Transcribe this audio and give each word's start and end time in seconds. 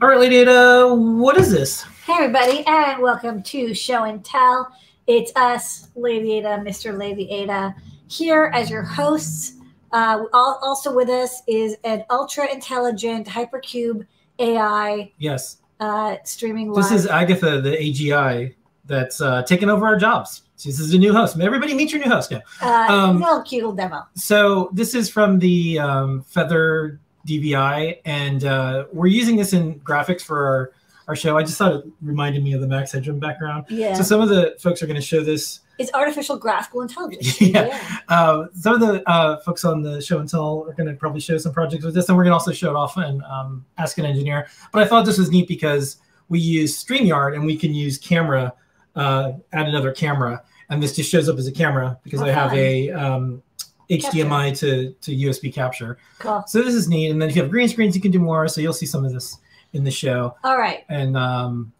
All 0.00 0.08
right, 0.08 0.20
Lady 0.20 0.36
Ada, 0.36 0.94
what 0.94 1.36
is 1.38 1.50
this? 1.50 1.82
Hey, 2.06 2.12
everybody, 2.12 2.64
and 2.68 3.02
welcome 3.02 3.42
to 3.42 3.74
Show 3.74 4.04
and 4.04 4.24
Tell. 4.24 4.72
It's 5.08 5.32
us, 5.34 5.88
Lady 5.96 6.34
Ada, 6.34 6.62
Mr. 6.64 6.96
Lady 6.96 7.28
Ada, 7.28 7.74
here 8.06 8.52
as 8.54 8.70
your 8.70 8.84
hosts. 8.84 9.54
Uh, 9.90 10.22
also 10.32 10.94
with 10.94 11.08
us 11.08 11.42
is 11.48 11.76
an 11.82 12.04
ultra 12.10 12.48
intelligent 12.48 13.26
hypercube 13.26 14.06
AI. 14.38 15.10
Yes. 15.18 15.56
Uh, 15.80 16.18
streaming 16.22 16.70
live. 16.70 16.84
This 16.84 16.92
is 16.92 17.08
Agatha, 17.08 17.60
the 17.60 17.76
AGI, 17.76 18.54
that's 18.84 19.20
uh, 19.20 19.42
taking 19.42 19.68
over 19.68 19.84
our 19.84 19.96
jobs. 19.96 20.42
This 20.64 20.78
is 20.78 20.94
a 20.94 20.98
new 20.98 21.12
host. 21.12 21.40
Everybody 21.40 21.74
meet 21.74 21.90
your 21.90 22.00
new 22.00 22.10
host 22.10 22.30
now. 22.30 22.42
Uh, 22.62 22.86
um, 22.92 23.20
little 23.20 23.42
cute 23.42 23.64
little 23.64 23.74
demo. 23.74 24.06
So 24.14 24.70
this 24.72 24.94
is 24.94 25.10
from 25.10 25.40
the 25.40 25.80
um, 25.80 26.22
Feather 26.22 27.00
DVI, 27.28 28.00
and 28.04 28.44
uh, 28.44 28.86
we're 28.92 29.06
using 29.06 29.36
this 29.36 29.52
in 29.52 29.78
graphics 29.80 30.22
for 30.22 30.46
our, 30.46 30.72
our 31.08 31.16
show. 31.16 31.36
I 31.36 31.42
just 31.42 31.58
thought 31.58 31.72
it 31.72 31.84
reminded 32.00 32.42
me 32.42 32.54
of 32.54 32.60
the 32.60 32.66
Max 32.66 32.92
Headroom 32.92 33.18
background. 33.18 33.66
Yeah. 33.68 33.94
So 33.94 34.02
some 34.02 34.20
of 34.20 34.28
the 34.28 34.56
folks 34.58 34.82
are 34.82 34.86
going 34.86 35.00
to 35.00 35.06
show 35.06 35.22
this. 35.22 35.60
It's 35.78 35.92
artificial 35.94 36.36
graphical 36.38 36.80
intelligence. 36.80 37.40
yeah. 37.40 37.66
yeah. 37.66 37.98
Uh, 38.08 38.46
some 38.54 38.74
of 38.74 38.80
the 38.80 39.08
uh, 39.08 39.38
folks 39.40 39.64
on 39.64 39.82
the 39.82 40.00
show 40.00 40.18
and 40.18 40.28
tell 40.28 40.64
are 40.66 40.72
going 40.72 40.88
to 40.88 40.94
probably 40.94 41.20
show 41.20 41.38
some 41.38 41.52
projects 41.52 41.84
with 41.84 41.94
this, 41.94 42.08
and 42.08 42.16
we're 42.16 42.24
going 42.24 42.32
to 42.32 42.38
also 42.38 42.52
show 42.52 42.70
it 42.70 42.76
off 42.76 42.96
and 42.96 43.22
um, 43.22 43.64
ask 43.76 43.98
an 43.98 44.06
engineer. 44.06 44.48
But 44.72 44.82
I 44.82 44.86
thought 44.86 45.04
this 45.04 45.18
was 45.18 45.30
neat 45.30 45.46
because 45.46 45.98
we 46.28 46.40
use 46.40 46.82
StreamYard 46.82 47.34
and 47.34 47.44
we 47.44 47.56
can 47.56 47.74
use 47.74 47.98
camera, 47.98 48.54
uh, 48.96 49.32
add 49.52 49.68
another 49.68 49.92
camera, 49.92 50.42
and 50.70 50.82
this 50.82 50.96
just 50.96 51.10
shows 51.10 51.28
up 51.28 51.38
as 51.38 51.46
a 51.46 51.52
camera 51.52 51.98
because 52.02 52.20
I 52.20 52.30
have 52.30 52.52
a 52.52 52.90
um, 52.90 53.42
HDMI 53.90 54.56
to, 54.58 54.92
to 54.92 55.16
USB 55.16 55.52
capture. 55.52 55.98
Cool. 56.18 56.44
So 56.46 56.62
this 56.62 56.74
is 56.74 56.88
neat. 56.88 57.10
And 57.10 57.20
then 57.20 57.28
if 57.28 57.36
you 57.36 57.42
have 57.42 57.50
green 57.50 57.68
screens, 57.68 57.94
you 57.94 58.02
can 58.02 58.10
do 58.10 58.18
more. 58.18 58.48
So 58.48 58.60
you'll 58.60 58.72
see 58.72 58.86
some 58.86 59.04
of 59.04 59.12
this 59.12 59.38
in 59.72 59.84
the 59.84 59.90
show. 59.90 60.36
All 60.44 60.58
right. 60.58 60.84
And 60.88 61.16
um, 61.16 61.72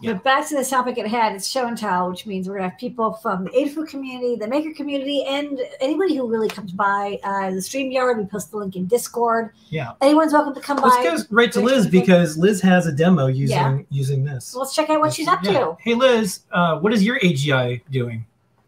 yeah. 0.00 0.14
But 0.14 0.24
back 0.24 0.48
to 0.48 0.56
the 0.56 0.64
topic 0.64 0.98
at 0.98 1.06
hand, 1.06 1.36
it's 1.36 1.46
show 1.46 1.66
and 1.66 1.76
tell, 1.76 2.10
which 2.10 2.26
means 2.26 2.48
we're 2.48 2.56
gonna 2.56 2.70
have 2.70 2.78
people 2.78 3.12
from 3.14 3.44
the 3.44 3.50
Adafruit 3.50 3.88
community, 3.88 4.36
the 4.36 4.48
maker 4.48 4.72
community, 4.72 5.24
and 5.24 5.60
anybody 5.80 6.16
who 6.16 6.28
really 6.28 6.48
comes 6.48 6.72
by 6.72 7.18
uh, 7.22 7.50
the 7.50 7.56
StreamYard. 7.56 8.18
We 8.18 8.24
post 8.24 8.50
the 8.50 8.56
link 8.56 8.76
in 8.76 8.86
Discord. 8.86 9.50
Yeah. 9.68 9.92
Anyone's 10.00 10.32
welcome 10.32 10.54
to 10.54 10.60
come 10.60 10.78
let's 10.78 10.96
by. 10.96 11.02
Let's 11.04 11.22
go 11.24 11.36
right 11.36 11.52
to 11.52 11.60
Liz 11.60 11.86
because 11.86 12.36
Liz 12.36 12.60
has 12.62 12.86
a 12.86 12.92
demo 12.92 13.26
using 13.26 13.56
yeah. 13.56 13.78
using 13.90 14.24
this. 14.24 14.46
So 14.46 14.60
let's 14.60 14.74
check 14.74 14.90
out 14.90 15.00
what 15.00 15.12
she's 15.12 15.28
up 15.28 15.40
yeah. 15.44 15.52
to. 15.52 15.76
Hey 15.80 15.94
Liz, 15.94 16.40
uh, 16.52 16.78
what 16.80 16.92
is 16.92 17.02
your 17.04 17.18
AGI 17.20 17.82
doing? 17.90 18.26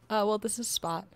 Uh, 0.08 0.22
well, 0.26 0.38
this 0.38 0.58
is 0.58 0.68
Spot. 0.68 1.06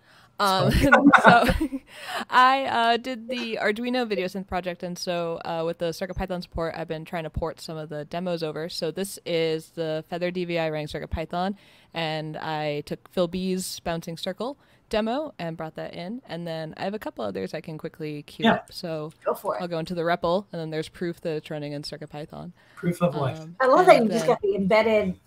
Um, 0.41 0.71
so 1.23 1.45
I 2.29 2.65
uh, 2.65 2.97
did 2.97 3.29
the 3.29 3.59
Arduino 3.61 4.07
video 4.07 4.25
synth 4.25 4.47
project, 4.47 4.81
and 4.83 4.97
so 4.97 5.39
uh, 5.45 5.63
with 5.65 5.77
the 5.77 5.85
CircuitPython 5.85 6.41
support, 6.41 6.73
I've 6.75 6.87
been 6.87 7.05
trying 7.05 7.23
to 7.23 7.29
port 7.29 7.61
some 7.61 7.77
of 7.77 7.89
the 7.89 8.05
demos 8.05 8.41
over. 8.41 8.67
So 8.67 8.91
this 8.91 9.19
is 9.25 9.69
the 9.69 10.03
Feather 10.09 10.31
DVI 10.31 10.71
running 10.71 10.87
CircuitPython, 10.87 11.55
and 11.93 12.37
I 12.37 12.81
took 12.81 13.07
Phil 13.09 13.27
B's 13.27 13.79
bouncing 13.81 14.17
circle 14.17 14.57
demo 14.89 15.33
and 15.39 15.55
brought 15.55 15.75
that 15.75 15.93
in, 15.93 16.21
and 16.27 16.45
then 16.45 16.73
I 16.75 16.83
have 16.83 16.95
a 16.95 16.99
couple 16.99 17.23
others 17.23 17.53
I 17.53 17.61
can 17.61 17.77
quickly 17.77 18.23
queue 18.23 18.45
yeah. 18.45 18.53
up. 18.53 18.73
So 18.73 19.11
go 19.23 19.33
for 19.33 19.55
it. 19.55 19.61
I'll 19.61 19.67
go 19.67 19.79
into 19.79 19.93
the 19.93 20.01
REPL, 20.01 20.45
and 20.51 20.59
then 20.59 20.69
there's 20.71 20.89
proof 20.89 21.21
that 21.21 21.35
it's 21.35 21.51
running 21.51 21.73
in 21.73 21.83
CircuitPython. 21.83 22.51
Proof 22.75 23.01
of 23.01 23.15
life. 23.15 23.39
Um, 23.39 23.55
I 23.61 23.67
love 23.67 23.85
that 23.85 24.03
you 24.03 24.09
just 24.09 24.25
got 24.25 24.41
the 24.41 24.55
embedded 24.55 25.19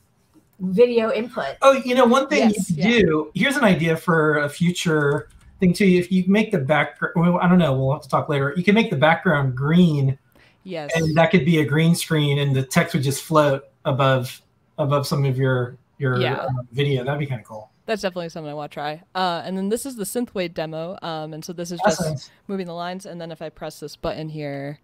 video 0.60 1.12
input. 1.12 1.56
Oh, 1.62 1.72
you 1.84 1.94
know, 1.94 2.04
one 2.04 2.28
thing 2.28 2.50
yes, 2.50 2.70
you 2.70 2.76
yeah. 2.76 2.98
do. 3.00 3.32
Here's 3.34 3.56
an 3.56 3.64
idea 3.64 3.96
for 3.96 4.38
a 4.38 4.48
future 4.48 5.28
thing 5.60 5.72
too. 5.72 5.84
If 5.84 6.10
you 6.10 6.24
make 6.26 6.50
the 6.50 6.58
background, 6.58 7.14
well, 7.16 7.38
I 7.38 7.48
don't 7.48 7.58
know. 7.58 7.74
We'll 7.74 7.92
have 7.92 8.02
to 8.02 8.08
talk 8.08 8.28
later. 8.28 8.54
You 8.56 8.64
can 8.64 8.74
make 8.74 8.90
the 8.90 8.96
background 8.96 9.56
green. 9.56 10.18
Yes. 10.64 10.90
And 10.96 11.14
that 11.16 11.30
could 11.30 11.44
be 11.44 11.58
a 11.58 11.64
green 11.64 11.94
screen, 11.94 12.38
and 12.38 12.56
the 12.56 12.62
text 12.62 12.94
would 12.94 13.02
just 13.02 13.22
float 13.22 13.64
above 13.84 14.40
above 14.78 15.06
some 15.06 15.24
of 15.24 15.36
your 15.36 15.76
your 15.98 16.20
yeah. 16.20 16.36
uh, 16.36 16.50
video. 16.72 17.04
That'd 17.04 17.20
be 17.20 17.26
kind 17.26 17.40
of 17.40 17.46
cool. 17.46 17.70
That's 17.86 18.00
definitely 18.00 18.30
something 18.30 18.50
I 18.50 18.54
want 18.54 18.72
to 18.72 18.74
try. 18.74 19.02
Uh, 19.14 19.42
and 19.44 19.58
then 19.58 19.68
this 19.68 19.84
is 19.84 19.96
the 19.96 20.04
synthwave 20.04 20.54
demo. 20.54 20.96
Um, 21.02 21.34
and 21.34 21.44
so 21.44 21.52
this 21.52 21.70
is 21.70 21.80
just 21.84 22.30
moving 22.48 22.66
the 22.66 22.72
lines, 22.72 23.04
and 23.04 23.20
then 23.20 23.30
if 23.30 23.42
I 23.42 23.50
press 23.50 23.78
this 23.80 23.94
button 23.94 24.30
here, 24.30 24.78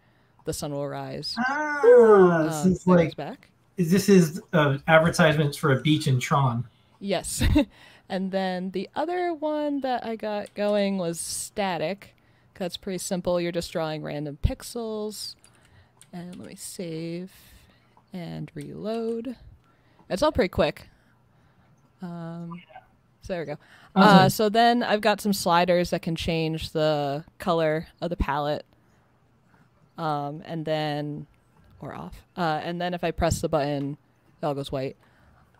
the 0.44 0.52
sun 0.52 0.72
will 0.72 0.86
rise. 0.86 1.34
Ah, 1.38 1.80
um, 1.82 2.46
this 2.46 2.66
is 2.66 2.86
like 2.86 3.16
back 3.16 3.49
this 3.88 4.08
is 4.08 4.40
uh, 4.52 4.78
advertisements 4.86 5.56
for 5.56 5.72
a 5.72 5.80
beach 5.80 6.06
in 6.06 6.20
Tron. 6.20 6.64
Yes. 6.98 7.42
and 8.08 8.30
then 8.30 8.70
the 8.72 8.88
other 8.94 9.32
one 9.32 9.80
that 9.80 10.04
I 10.04 10.16
got 10.16 10.52
going 10.54 10.98
was 10.98 11.18
static. 11.18 12.14
That's 12.54 12.76
pretty 12.76 12.98
simple. 12.98 13.40
You're 13.40 13.52
just 13.52 13.72
drawing 13.72 14.02
random 14.02 14.38
pixels. 14.42 15.34
And 16.12 16.36
let 16.36 16.48
me 16.48 16.56
save 16.56 17.32
and 18.12 18.50
reload. 18.54 19.36
It's 20.10 20.22
all 20.22 20.32
pretty 20.32 20.48
quick. 20.48 20.88
Um, 22.02 22.62
so 23.22 23.32
there 23.32 23.42
we 23.42 23.46
go. 23.46 23.58
Uh, 23.94 24.28
so 24.28 24.48
then 24.48 24.82
I've 24.82 25.00
got 25.00 25.20
some 25.20 25.32
sliders 25.32 25.90
that 25.90 26.02
can 26.02 26.16
change 26.16 26.70
the 26.70 27.24
color 27.38 27.88
of 28.00 28.10
the 28.10 28.16
palette. 28.16 28.66
Um, 29.96 30.42
and 30.44 30.64
then 30.64 31.26
or 31.80 31.94
off. 31.94 32.22
Uh, 32.36 32.60
and 32.62 32.80
then 32.80 32.94
if 32.94 33.02
I 33.04 33.10
press 33.10 33.40
the 33.40 33.48
button, 33.48 33.96
it 34.40 34.46
all 34.46 34.54
goes 34.54 34.70
white. 34.70 34.96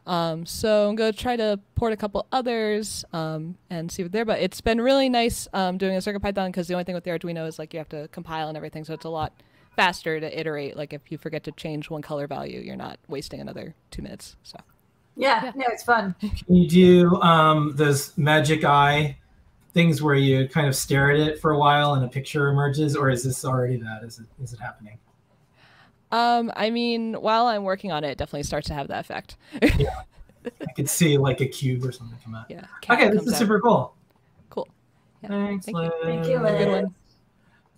Um, 0.07 0.47
so 0.47 0.89
I'm 0.89 0.97
going 0.97 1.13
to 1.13 1.19
try 1.19 1.37
to 1.37 1.61
port 1.75 1.93
a 1.93 1.97
couple 1.97 2.27
others 2.33 3.05
um, 3.13 3.57
and 3.69 3.93
see 3.93 4.03
what 4.03 4.13
they're. 4.13 4.25
But 4.25 4.41
it's 4.41 4.61
been 4.61 4.81
really 4.81 5.09
nice 5.09 5.47
um, 5.53 5.79
doing 5.79 5.95
a 5.95 5.99
CircuitPython 5.99 6.47
because 6.47 6.69
the 6.69 6.75
only 6.75 6.85
thing 6.85 6.95
with 6.95 7.05
the 7.05 7.11
Arduino 7.11 7.47
is 7.47 7.59
like 7.59 7.73
you 7.73 7.79
have 7.79 7.89
to 7.91 8.09
compile 8.09 8.49
and 8.49 8.57
everything, 8.57 8.85
so 8.85 8.95
it's 8.95 9.05
a 9.05 9.11
lot 9.11 9.33
faster 9.77 10.19
to 10.19 10.41
iterate. 10.41 10.77
Like 10.77 10.93
if 10.93 11.11
you 11.11 11.19
forget 11.19 11.45
to 11.45 11.53
change 11.53 11.91
one 11.91 12.03
color 12.03 12.27
value, 12.27 12.61
you're 12.61 12.77
not 12.77 12.99
wasting 13.09 13.41
another 13.41 13.75
two 13.91 14.03
minutes. 14.03 14.37
So 14.43 14.59
yeah, 15.17 15.45
yeah. 15.45 15.53
no, 15.55 15.67
it's 15.69 15.85
fun. 15.85 16.15
Can 16.21 16.55
you 16.55 16.69
do 16.69 17.21
um, 17.21 17.75
those 17.77 18.17
magic 18.17 18.65
eye 18.65 19.17
things 19.73 20.03
where 20.03 20.17
you 20.17 20.49
kind 20.49 20.67
of 20.67 20.75
stare 20.75 21.11
at 21.11 21.21
it 21.21 21.41
for 21.41 21.53
a 21.53 21.59
while 21.59 21.95
and 21.95 22.05
a 22.05 22.09
picture 22.09 22.49
emerges, 22.49 22.97
or 22.97 23.11
is 23.11 23.23
this 23.23 23.45
already 23.45 23.77
that? 23.77 24.03
Is 24.03 24.19
it 24.19 24.27
is 24.43 24.53
it 24.53 24.61
happening? 24.61 24.99
Um, 26.13 26.53
I 26.57 26.71
mean, 26.71 27.15
while 27.15 27.47
I'm 27.47 27.65
working 27.65 27.93
on 27.93 28.05
it, 28.05 28.11
it 28.11 28.19
definitely 28.19 28.43
starts 28.43 28.67
to 28.69 28.75
have 28.75 28.89
that 28.89 29.01
effect. 29.01 29.37
yeah. 29.63 30.03
I 30.45 30.73
could 30.75 30.89
see 30.89 31.19
like 31.19 31.41
a 31.41 31.47
cube 31.47 31.85
or 31.85 31.93
something 31.93 32.19
come 32.25 32.35
out. 32.35 32.47
Yeah. 32.49 32.65
Okay, 32.89 33.09
this 33.11 33.23
is 33.25 33.35
out. 33.35 33.39
super 33.39 33.61
cool. 33.61 33.95
Cool. 34.49 34.69
Yeah. 35.23 35.29
Thanks, 35.29 35.67
Thank 35.67 35.77
Liz. 35.77 35.91
You. 36.01 36.05
Thank 36.05 36.27
you, 36.27 36.39
Liz. 36.41 36.65
Good 36.65 36.83
one. 36.83 36.95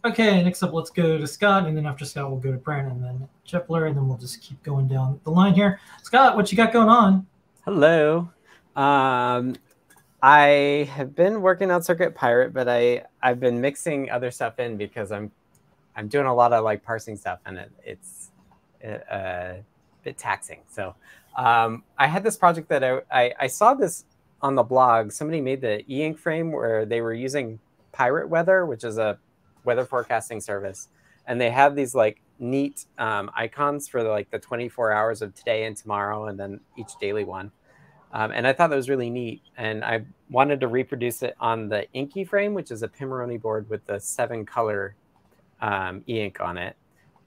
Okay, 0.04 0.42
next 0.42 0.62
up, 0.64 0.72
let's 0.72 0.90
go 0.90 1.16
to 1.16 1.26
Scott, 1.28 1.66
and 1.66 1.76
then 1.76 1.86
after 1.86 2.04
Scott, 2.04 2.28
we'll 2.28 2.40
go 2.40 2.50
to 2.50 2.58
Brent, 2.58 2.90
and 2.90 3.02
then 3.02 3.28
Jepler, 3.46 3.86
and 3.86 3.96
then 3.96 4.08
we'll 4.08 4.18
just 4.18 4.40
keep 4.40 4.60
going 4.64 4.88
down 4.88 5.20
the 5.22 5.30
line 5.30 5.54
here. 5.54 5.78
Scott, 6.02 6.34
what 6.34 6.50
you 6.50 6.56
got 6.56 6.72
going 6.72 6.88
on? 6.88 7.24
Hello. 7.64 8.28
Um, 8.74 9.54
I 10.22 10.88
have 10.92 11.14
been 11.14 11.40
working 11.40 11.70
on 11.70 11.82
Circuit 11.82 12.14
Pirate, 12.14 12.52
but 12.52 12.68
I 12.68 13.04
I've 13.22 13.38
been 13.38 13.60
mixing 13.60 14.10
other 14.10 14.30
stuff 14.30 14.58
in 14.58 14.76
because 14.76 15.12
I'm 15.12 15.30
I'm 15.94 16.08
doing 16.08 16.26
a 16.26 16.34
lot 16.34 16.52
of 16.52 16.64
like 16.64 16.82
parsing 16.82 17.16
stuff, 17.16 17.40
and 17.44 17.58
it, 17.58 17.70
it's 17.84 18.21
a, 18.82 19.00
a, 19.10 19.64
bit 20.02 20.18
taxing. 20.18 20.58
So 20.68 20.96
um, 21.36 21.84
I 21.96 22.08
had 22.08 22.24
this 22.24 22.36
project 22.36 22.68
that 22.70 22.82
I, 22.82 23.02
I, 23.12 23.34
I 23.40 23.46
saw 23.46 23.74
this 23.74 24.04
on 24.40 24.56
the 24.56 24.64
blog. 24.64 25.12
Somebody 25.12 25.40
made 25.40 25.60
the 25.60 25.84
e-ink 25.88 26.18
frame 26.18 26.50
where 26.50 26.84
they 26.84 27.00
were 27.00 27.14
using 27.14 27.60
Pirate 27.92 28.28
Weather, 28.28 28.66
which 28.66 28.82
is 28.82 28.98
a 28.98 29.18
weather 29.64 29.84
forecasting 29.84 30.40
service, 30.40 30.88
and 31.26 31.40
they 31.40 31.50
have 31.50 31.76
these 31.76 31.94
like 31.94 32.20
neat 32.40 32.86
um, 32.98 33.30
icons 33.36 33.86
for 33.86 34.02
like 34.02 34.28
the 34.30 34.38
24 34.40 34.92
hours 34.92 35.22
of 35.22 35.34
today 35.34 35.64
and 35.64 35.76
tomorrow, 35.76 36.26
and 36.26 36.38
then 36.38 36.58
each 36.76 36.90
daily 37.00 37.24
one. 37.24 37.52
Um, 38.12 38.30
and 38.30 38.46
I 38.46 38.52
thought 38.52 38.70
that 38.70 38.76
was 38.76 38.90
really 38.90 39.10
neat. 39.10 39.42
And 39.56 39.84
I 39.84 40.04
wanted 40.30 40.60
to 40.60 40.68
reproduce 40.68 41.22
it 41.22 41.34
on 41.40 41.68
the 41.68 41.90
Inky 41.92 42.24
frame, 42.24 42.54
which 42.54 42.70
is 42.70 42.82
a 42.82 42.88
Pimoroni 42.88 43.40
board 43.40 43.68
with 43.70 43.86
the 43.86 43.98
seven 43.98 44.44
color 44.44 44.94
um, 45.60 46.02
e-ink 46.06 46.40
on 46.40 46.58
it. 46.58 46.76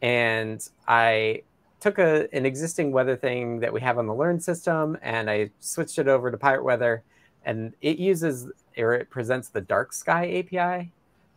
And 0.06 0.62
I 0.88 1.42
took 1.80 1.98
a, 1.98 2.28
an 2.31 2.46
existing 2.46 2.92
weather 2.92 3.16
thing 3.16 3.60
that 3.62 3.74
we 3.74 3.81
have 3.81 3.98
on 3.98 4.06
the 4.06 4.13
Learn 4.13 4.40
system 4.40 5.00
and 5.02 5.31
I 5.31 5.50
switched 5.60 5.98
it 5.98 6.07
over 6.07 6.30
to 6.30 6.38
Pirate 6.38 6.63
Weather. 6.63 7.02
And 7.44 7.74
it 7.81 7.98
uses, 7.98 8.48
or 8.78 8.94
it 8.94 9.10
presents 9.10 9.50
the 9.50 9.62
Dark 9.62 9.94
Sky 9.94 10.46
API, 10.54 10.92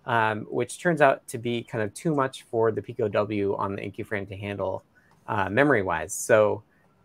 um, 0.05 0.43
which 0.51 0.81
turns 0.81 1.01
out 1.01 1.27
to 1.29 1.39
be 1.39 1.63
kind 1.63 1.83
of 1.83 1.95
too 1.95 2.15
much 2.15 2.43
for 2.43 2.71
the 2.71 2.83
Pico 2.83 3.09
W 3.09 3.57
on 3.57 3.75
the 3.75 3.83
Inky 3.83 4.03
frame 4.03 4.27
to 4.27 4.37
handle 4.37 4.83
uh, 5.29 5.49
memory 5.49 5.81
wise. 5.81 6.13
So 6.13 6.63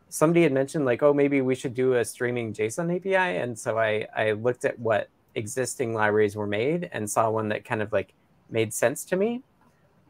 somebody 0.10 0.44
had 0.44 0.52
mentioned 0.52 0.84
like, 0.84 1.02
oh, 1.02 1.14
maybe 1.14 1.40
we 1.40 1.56
should 1.56 1.74
do 1.74 1.94
a 1.94 2.04
streaming 2.04 2.52
JSON 2.52 2.94
API. 2.94 3.38
And 3.38 3.58
so 3.58 3.80
I, 3.80 4.06
I 4.14 4.34
looked 4.34 4.66
at 4.66 4.78
what 4.80 5.08
existing 5.36 5.94
libraries 5.94 6.36
were 6.36 6.46
made 6.46 6.90
and 6.92 7.10
saw 7.10 7.30
one 7.30 7.48
that 7.50 7.64
kind 7.64 7.82
of 7.82 7.94
like 7.94 8.14
made 8.50 8.74
sense 8.74 9.06
to 9.06 9.16
me 9.16 9.44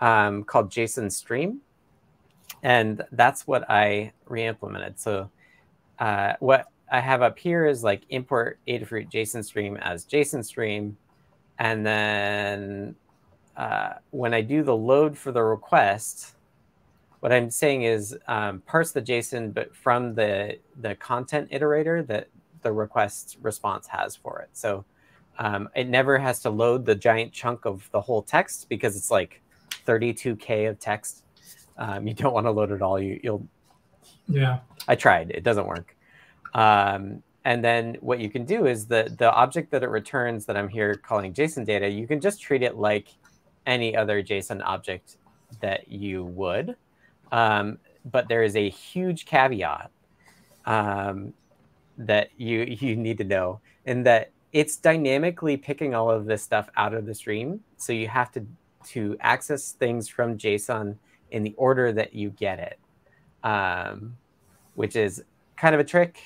um, 0.02 0.44
called 0.44 0.70
JSON 0.70 1.12
Stream. 1.12 1.62
And 2.62 3.02
that's 3.12 3.46
what 3.46 3.70
I 3.70 4.14
re-implemented. 4.26 5.00
So 5.00 5.30
uh, 6.00 6.34
what 6.40 6.68
I 6.92 7.00
have 7.00 7.22
up 7.22 7.38
here 7.38 7.66
is 7.66 7.84
like 7.84 8.04
import 8.10 8.60
Adafruit 8.68 9.12
JSON 9.12 9.44
Stream 9.44 9.78
as 9.78 10.06
JSON 10.06 10.46
Stream. 10.46 10.98
And 11.60 11.86
then 11.86 12.96
uh, 13.58 13.94
when 14.12 14.34
I 14.34 14.42
do 14.42 14.64
the 14.64 14.76
load 14.76 15.18
for 15.18 15.32
the 15.32 15.44
request, 15.44 16.36
what 17.20 17.32
I'm 17.32 17.50
saying 17.50 17.84
is 17.84 18.18
um, 18.28 18.62
parse 18.66 18.92
the 18.92 19.02
JSON, 19.02 19.54
but 19.54 19.76
from 19.76 20.14
the 20.14 20.58
the 20.82 20.96
content 20.96 21.52
iterator 21.52 22.06
that 22.08 22.28
the 22.64 22.72
request 22.72 23.38
response 23.42 23.88
has 23.88 24.16
for 24.16 24.40
it. 24.40 24.50
So 24.54 24.84
um, 25.40 25.70
it 25.76 25.88
never 25.88 26.18
has 26.18 26.42
to 26.42 26.50
load 26.50 26.86
the 26.86 26.96
giant 26.96 27.32
chunk 27.32 27.66
of 27.66 27.90
the 27.92 28.02
whole 28.02 28.22
text 28.22 28.68
because 28.70 28.96
it's 28.96 29.12
like 29.12 29.42
32k 29.86 30.70
of 30.70 30.80
text. 30.80 31.24
Um, 31.78 32.08
you 32.08 32.14
don't 32.14 32.34
want 32.34 32.46
to 32.46 32.52
load 32.52 32.72
it 32.72 32.82
all. 32.82 33.00
You, 33.00 33.20
you'll. 33.24 33.48
Yeah. 34.28 34.60
I 34.88 34.96
tried. 34.96 35.32
It 35.32 35.44
doesn't 35.44 35.68
work. 35.68 35.96
Um, 36.54 37.24
and 37.46 37.64
then 37.64 37.98
what 38.00 38.20
you 38.20 38.30
can 38.30 38.46
do 38.46 38.68
is 38.68 38.86
the 38.86 39.14
the 39.18 39.32
object 39.32 39.72
that 39.72 39.84
it 39.84 39.90
returns 39.90 40.46
that 40.46 40.56
I'm 40.56 40.70
here 40.70 40.96
calling 40.96 41.34
JSON 41.34 41.66
data. 41.66 41.90
You 41.90 42.08
can 42.08 42.22
just 42.22 42.42
treat 42.42 42.64
it 42.64 42.78
like 42.78 43.08
any 43.66 43.96
other 43.96 44.24
JSON 44.24 44.62
object 44.64 45.18
that 45.62 45.92
you 45.92 46.24
would. 46.24 46.76
Um, 47.32 47.80
but 48.06 48.28
there 48.28 48.44
is 48.44 48.56
a 48.56 48.70
huge 48.70 49.26
caveat 49.26 49.92
um, 50.66 51.34
that 51.98 52.30
you 52.38 52.62
you 52.64 52.96
need 52.96 53.18
to 53.18 53.24
know, 53.24 53.60
in 53.86 54.04
that 54.04 54.32
it's 54.54 54.78
dynamically 54.78 55.58
picking 55.58 55.96
all 55.96 56.12
of 56.12 56.26
this 56.26 56.44
stuff 56.44 56.70
out 56.78 56.94
of 56.94 57.06
the 57.06 57.16
stream. 57.16 57.62
So 57.78 57.92
you 57.92 58.08
have 58.08 58.32
to 58.34 58.46
to 58.86 59.18
access 59.20 59.72
things 59.72 60.08
from 60.08 60.38
JSON 60.38 60.96
in 61.32 61.44
the 61.44 61.54
order 61.58 61.92
that 61.92 62.14
you 62.14 62.30
get 62.32 62.60
it, 62.60 62.80
um, 63.44 64.16
which 64.76 64.96
is 64.96 65.24
kind 65.58 65.74
of 65.74 65.82
a 65.82 65.84
trick. 65.84 66.20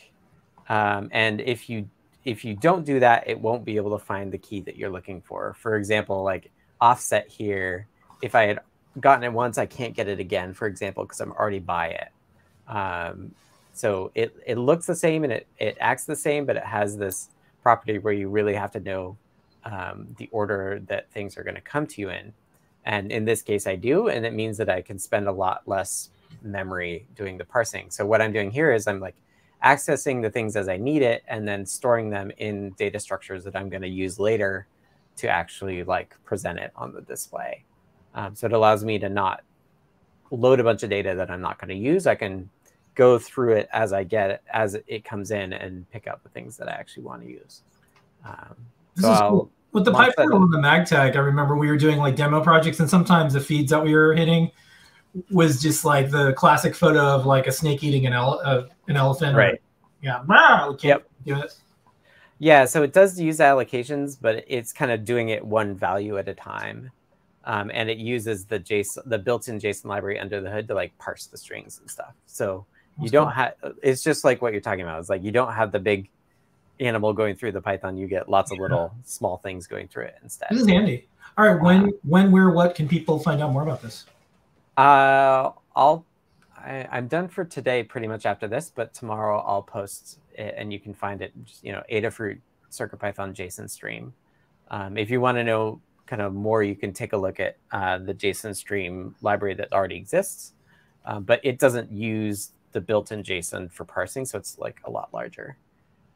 Um, 0.70 1.10
and 1.12 1.42
if 1.42 1.70
you 1.70 1.90
if 2.26 2.44
you 2.44 2.56
don't 2.56 2.86
do 2.86 3.00
that, 3.00 3.24
it 3.26 3.40
won't 3.40 3.64
be 3.64 3.78
able 3.78 3.98
to 3.98 4.04
find 4.04 4.34
the 4.34 4.38
key 4.38 4.60
that 4.62 4.76
you're 4.76 4.90
looking 4.90 5.22
for. 5.22 5.56
For 5.62 5.78
example, 5.78 6.24
like 6.24 6.52
offset 6.82 7.30
here, 7.30 7.88
if 8.22 8.36
I 8.36 8.44
had 8.44 8.60
gotten 9.00 9.24
it 9.24 9.32
once, 9.32 9.58
I 9.58 9.66
can't 9.66 9.96
get 9.96 10.10
it 10.10 10.20
again, 10.20 10.54
for 10.54 10.68
example, 10.68 11.06
because 11.06 11.22
I'm 11.22 11.32
already 11.32 11.60
by 11.60 11.88
it. 11.88 12.10
Um, 12.68 13.32
so 13.72 14.12
it, 14.14 14.36
it 14.46 14.58
looks 14.58 14.86
the 14.86 14.96
same 14.96 15.24
and 15.24 15.32
it, 15.32 15.48
it 15.58 15.78
acts 15.80 16.04
the 16.04 16.18
same, 16.18 16.46
but 16.46 16.58
it 16.58 16.64
has 16.64 16.98
this 16.98 17.30
property 17.62 17.98
where 17.98 18.14
you 18.14 18.28
really 18.28 18.56
have 18.56 18.72
to 18.72 18.80
know 18.82 19.18
um, 19.64 20.08
the 20.18 20.28
order 20.32 20.82
that 20.88 21.10
things 21.12 21.38
are 21.38 21.44
going 21.44 21.56
to 21.56 21.62
come 21.62 21.88
to 21.88 22.02
you 22.02 22.10
in. 22.10 22.34
And 22.88 23.12
in 23.12 23.26
this 23.26 23.42
case, 23.42 23.68
I 23.68 23.76
do. 23.76 24.08
And 24.08 24.26
it 24.26 24.34
means 24.34 24.58
that 24.58 24.70
I 24.70 24.82
can 24.82 24.98
spend 24.98 25.28
a 25.28 25.32
lot 25.32 25.64
less 25.66 26.10
memory 26.42 27.06
doing 27.16 27.38
the 27.38 27.44
parsing. 27.44 27.92
So 27.92 28.06
what 28.06 28.22
I'm 28.22 28.32
doing 28.32 28.50
here 28.50 28.72
is 28.72 28.88
I'm 28.88 29.02
like 29.02 29.16
accessing 29.64 30.22
the 30.22 30.30
things 30.30 30.56
as 30.56 30.70
I 30.70 30.78
need 30.78 31.02
it 31.02 31.22
and 31.28 31.46
then 31.46 31.66
storing 31.66 32.10
them 32.10 32.32
in 32.38 32.72
data 32.78 32.98
structures 32.98 33.44
that 33.44 33.58
I'm 33.58 33.68
going 33.68 33.82
to 33.82 33.90
use 33.90 34.20
later 34.20 34.68
to 35.18 35.28
actually 35.28 35.84
like 35.84 36.16
present 36.24 36.60
it 36.60 36.72
on 36.78 36.94
the 36.94 37.02
display. 37.02 37.66
Um, 38.16 38.36
so 38.36 38.48
it 38.48 38.54
allows 38.54 38.86
me 38.86 38.98
to 39.00 39.10
not 39.10 39.44
load 40.32 40.62
a 40.62 40.64
bunch 40.64 40.82
of 40.84 40.90
data 40.90 41.14
that 41.14 41.30
I'm 41.30 41.42
not 41.42 41.60
going 41.60 41.70
to 41.70 41.76
use. 41.76 42.08
I 42.08 42.16
can 42.16 42.50
go 42.96 43.20
through 43.20 43.54
it 43.54 43.68
as 43.74 43.92
I 43.92 44.06
get 44.06 44.32
it, 44.32 44.42
as 44.54 44.78
it 44.88 45.04
comes 45.04 45.32
in 45.32 45.52
and 45.52 45.90
pick 45.92 46.08
out 46.08 46.24
the 46.24 46.30
things 46.30 46.56
that 46.56 46.70
I 46.70 46.72
actually 46.72 47.04
want 47.04 47.22
to 47.24 47.28
use. 47.28 47.64
Um, 48.26 48.56
so 48.96 49.12
is 49.12 49.20
cool. 49.20 49.52
With 49.74 49.86
the 49.86 49.92
pipe 49.92 50.14
and 50.18 50.32
the 50.32 50.58
magtag, 50.58 51.16
I 51.16 51.20
remember 51.20 51.56
we 51.56 51.68
were 51.68 51.78
doing 51.78 51.98
like 51.98 52.16
demo 52.16 52.42
projects, 52.42 52.80
and 52.80 52.90
sometimes 52.90 53.34
the 53.34 53.42
feeds 53.42 53.70
that 53.72 53.84
we 53.84 53.94
were 53.94 54.14
hitting 54.14 54.52
was 55.32 55.62
just 55.62 55.86
like 55.86 56.10
the 56.10 56.34
classic 56.34 56.76
photo 56.76 57.00
of 57.00 57.26
like 57.26 57.48
a 57.48 57.52
snake 57.52 57.84
eating 57.84 58.06
an, 58.06 58.14
ele- 58.14 58.42
uh, 58.44 58.64
an 58.88 58.98
elephant. 58.98 59.36
Right. 59.36 59.56
Or, 59.56 59.60
yeah. 60.02 60.24
Yep. 60.82 61.10
do 61.26 61.40
it. 61.40 61.54
Yeah, 62.40 62.66
so 62.66 62.84
it 62.84 62.94
does 62.94 63.20
use 63.20 63.40
allocations, 63.40 64.18
but 64.20 64.44
it's 64.48 64.72
kind 64.72 64.92
of 64.92 65.06
doing 65.06 65.30
it 65.30 65.44
one 65.44 65.76
value 65.76 66.18
at 66.18 66.28
a 66.28 66.36
time 66.36 66.92
um, 67.48 67.72
and 67.74 67.90
it 67.90 67.98
uses 67.98 68.46
the 68.46 68.60
JSON, 68.60 69.04
the 69.06 69.18
built-in 69.18 69.58
JSON 69.58 69.86
library 69.86 70.20
under 70.20 70.42
the 70.42 70.52
hood 70.52 70.68
to 70.68 70.74
like 70.74 70.96
parse 71.00 71.28
the 71.28 71.38
strings 71.38 71.80
and 71.80 71.90
stuff. 71.90 72.14
So 72.26 72.66
you 73.02 73.10
don't 73.10 73.32
have. 73.32 73.54
It's 73.82 74.04
just 74.04 74.26
like 74.26 74.42
what 74.42 74.52
you're 74.52 74.62
talking 74.62 74.82
about. 74.82 75.00
It's 75.00 75.10
like 75.10 75.24
you 75.24 75.32
don't 75.32 75.54
have 75.54 75.72
the 75.72 75.80
big 75.80 76.10
animal 76.80 77.14
going 77.14 77.36
through 77.36 77.52
the 77.52 77.62
Python. 77.62 77.98
You 77.98 78.08
get 78.08 78.30
lots 78.30 78.52
of 78.52 78.60
little 78.60 78.92
yeah. 78.94 79.04
small 79.06 79.38
things 79.38 79.68
going 79.68 79.88
through 79.88 80.06
it 80.06 80.16
instead. 80.24 80.50
This 80.52 80.62
is 80.62 80.68
handy. 80.68 81.08
All 81.38 81.48
right, 81.48 81.62
when, 81.62 81.86
uh, 81.86 81.92
when, 82.04 82.32
where, 82.32 82.50
what 82.50 82.76
can 82.76 82.88
people 82.88 83.20
find 83.20 83.42
out 83.42 83.52
more 83.52 83.64
about 83.64 83.82
this? 83.82 84.06
Uh, 84.78 85.52
I'll. 85.76 86.06
I, 86.58 86.88
I'm 86.92 87.08
done 87.08 87.28
for 87.28 87.46
today, 87.46 87.84
pretty 87.84 88.08
much 88.08 88.26
after 88.26 88.48
this. 88.48 88.72
But 88.74 88.94
tomorrow 88.94 89.40
I'll 89.40 89.62
post 89.62 90.20
it, 90.34 90.56
and 90.58 90.74
you 90.74 90.80
can 90.80 90.94
find 90.94 91.22
it. 91.22 91.32
Just, 91.46 91.64
you 91.64 91.72
know, 91.72 91.84
Adafruit 91.92 92.40
CircuitPython 92.72 93.34
JSON 93.34 93.70
stream. 93.70 94.14
Um, 94.70 94.98
if 94.98 95.10
you 95.10 95.22
want 95.22 95.38
to 95.38 95.44
know 95.44 95.80
kind 96.06 96.22
of 96.22 96.34
more, 96.34 96.64
you 96.64 96.76
can 96.76 96.94
take 96.94 97.14
a 97.14 97.18
look 97.18 97.40
at 97.40 97.58
uh, 97.72 97.98
the 98.00 98.14
JSON 98.14 98.56
stream 98.56 99.16
library 99.22 99.54
that 99.56 99.72
already 99.72 99.96
exists, 99.96 100.54
um, 101.06 101.24
but 101.24 101.40
it 101.44 101.60
doesn't 101.60 101.92
use 101.92 102.52
the 102.72 102.82
built-in 102.82 103.24
JSON 103.24 103.72
for 103.72 103.86
parsing, 103.86 104.26
so 104.26 104.38
it's 104.38 104.58
like 104.58 104.80
a 104.86 104.92
lot 104.92 105.10
larger. 105.14 105.58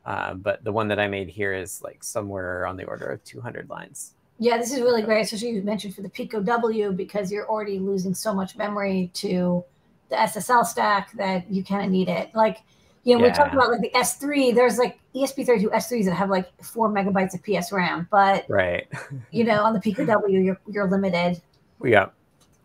Uh, 0.06 0.34
but 0.34 0.64
the 0.64 0.72
one 0.72 0.88
that 0.88 1.00
I 1.00 1.08
made 1.08 1.30
here 1.30 1.54
is 1.54 1.82
like 1.82 2.04
somewhere 2.04 2.66
on 2.66 2.76
the 2.76 2.86
order 2.86 3.06
of 3.06 3.24
200 3.24 3.70
lines. 3.70 4.14
Yeah, 4.40 4.58
this 4.58 4.74
is 4.74 4.82
really 4.82 5.04
great, 5.04 5.22
especially 5.22 5.50
you 5.50 5.62
mentioned 5.62 5.94
for 5.94 6.02
the 6.02 6.10
Pico 6.10 6.42
W 6.42 6.92
because 6.92 7.32
you're 7.32 7.48
already 7.48 7.78
losing 7.78 8.16
so 8.16 8.34
much 8.34 8.58
memory 8.58 9.12
to 9.16 9.64
the 10.10 10.16
SSL 10.16 10.66
stack 10.66 11.12
that 11.14 11.50
you 11.52 11.64
kind 11.64 11.86
of 11.86 11.92
need 11.92 12.10
it. 12.10 12.34
Like 12.34 12.58
you 13.04 13.16
know, 13.16 13.24
yeah. 13.24 13.32
we 13.32 13.36
talked 13.36 13.54
about 13.54 13.72
like 13.72 13.82
the 13.82 13.92
S3. 13.92 14.54
There's 14.54 14.78
like 14.78 15.00
ESP32 15.16 15.72
S3s 15.72 16.06
that 16.06 16.14
have 16.14 16.30
like 16.30 16.52
four 16.64 16.90
megabytes 16.90 17.34
of 17.34 17.44
PS 17.44 17.72
RAM, 17.72 18.08
but 18.12 18.46
right, 18.48 18.88
you 19.32 19.44
know, 19.44 19.64
on 19.64 19.74
the 19.74 19.80
Pico 19.80 20.06
W, 20.06 20.40
you're 20.40 20.60
you're 20.68 20.88
limited. 20.88 21.42
Yeah, 21.84 22.08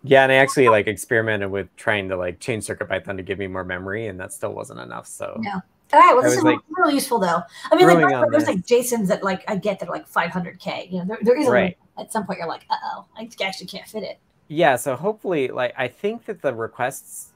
yeah, 0.03 0.23
and 0.23 0.33
I 0.33 0.37
actually 0.37 0.69
like 0.69 0.87
experimented 0.87 1.51
with 1.51 1.75
trying 1.77 2.09
to 2.11 2.17
like 2.17 2.39
change 2.39 2.67
CircuitPython 2.67 3.17
to 3.17 3.23
give 3.23 3.39
me 3.39 3.47
more 3.47 3.65
memory, 3.65 4.07
and 4.09 4.21
that 4.21 4.33
still 4.33 4.53
wasn't 4.53 4.81
enough. 4.81 5.07
So 5.07 5.41
yeah. 5.43 5.61
All 5.93 6.01
right. 6.01 6.15
Well, 6.15 6.23
this 6.23 6.35
is 6.35 6.43
like, 6.43 6.59
really 6.69 6.95
useful, 6.95 7.19
though. 7.19 7.43
I 7.71 7.77
mean, 7.77 7.87
like, 7.87 8.31
there's 8.31 8.47
like 8.47 8.67
JSONs 8.67 9.07
that 9.09 9.23
like 9.23 9.45
I 9.49 9.57
get 9.57 9.79
that 9.81 9.89
are 9.89 9.93
like 9.93 10.09
500k. 10.09 10.91
You 10.91 10.99
know, 10.99 11.05
there, 11.05 11.19
there 11.23 11.41
is 11.41 11.47
a 11.47 11.51
right. 11.51 11.79
at 11.97 12.13
some 12.13 12.27
point 12.27 12.39
you're 12.41 12.49
like, 12.49 12.67
uh 12.71 12.77
oh, 12.85 13.07
I 13.17 13.29
actually 13.41 13.67
can't 13.67 13.87
fit 13.87 14.03
it. 14.03 14.19
Yeah. 14.49 14.77
So 14.77 14.97
hopefully, 14.97 15.49
like, 15.49 15.75
I 15.77 15.89
think 15.89 16.25
that 16.27 16.43
the 16.43 16.55
requests 16.55 17.33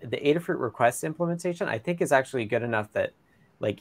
the 0.00 0.16
Adafruit 0.16 0.60
request 0.60 1.04
implementation, 1.04 1.68
I 1.68 1.78
think 1.78 2.00
is 2.00 2.12
actually 2.12 2.44
good 2.44 2.62
enough 2.62 2.92
that 2.92 3.12
like 3.60 3.80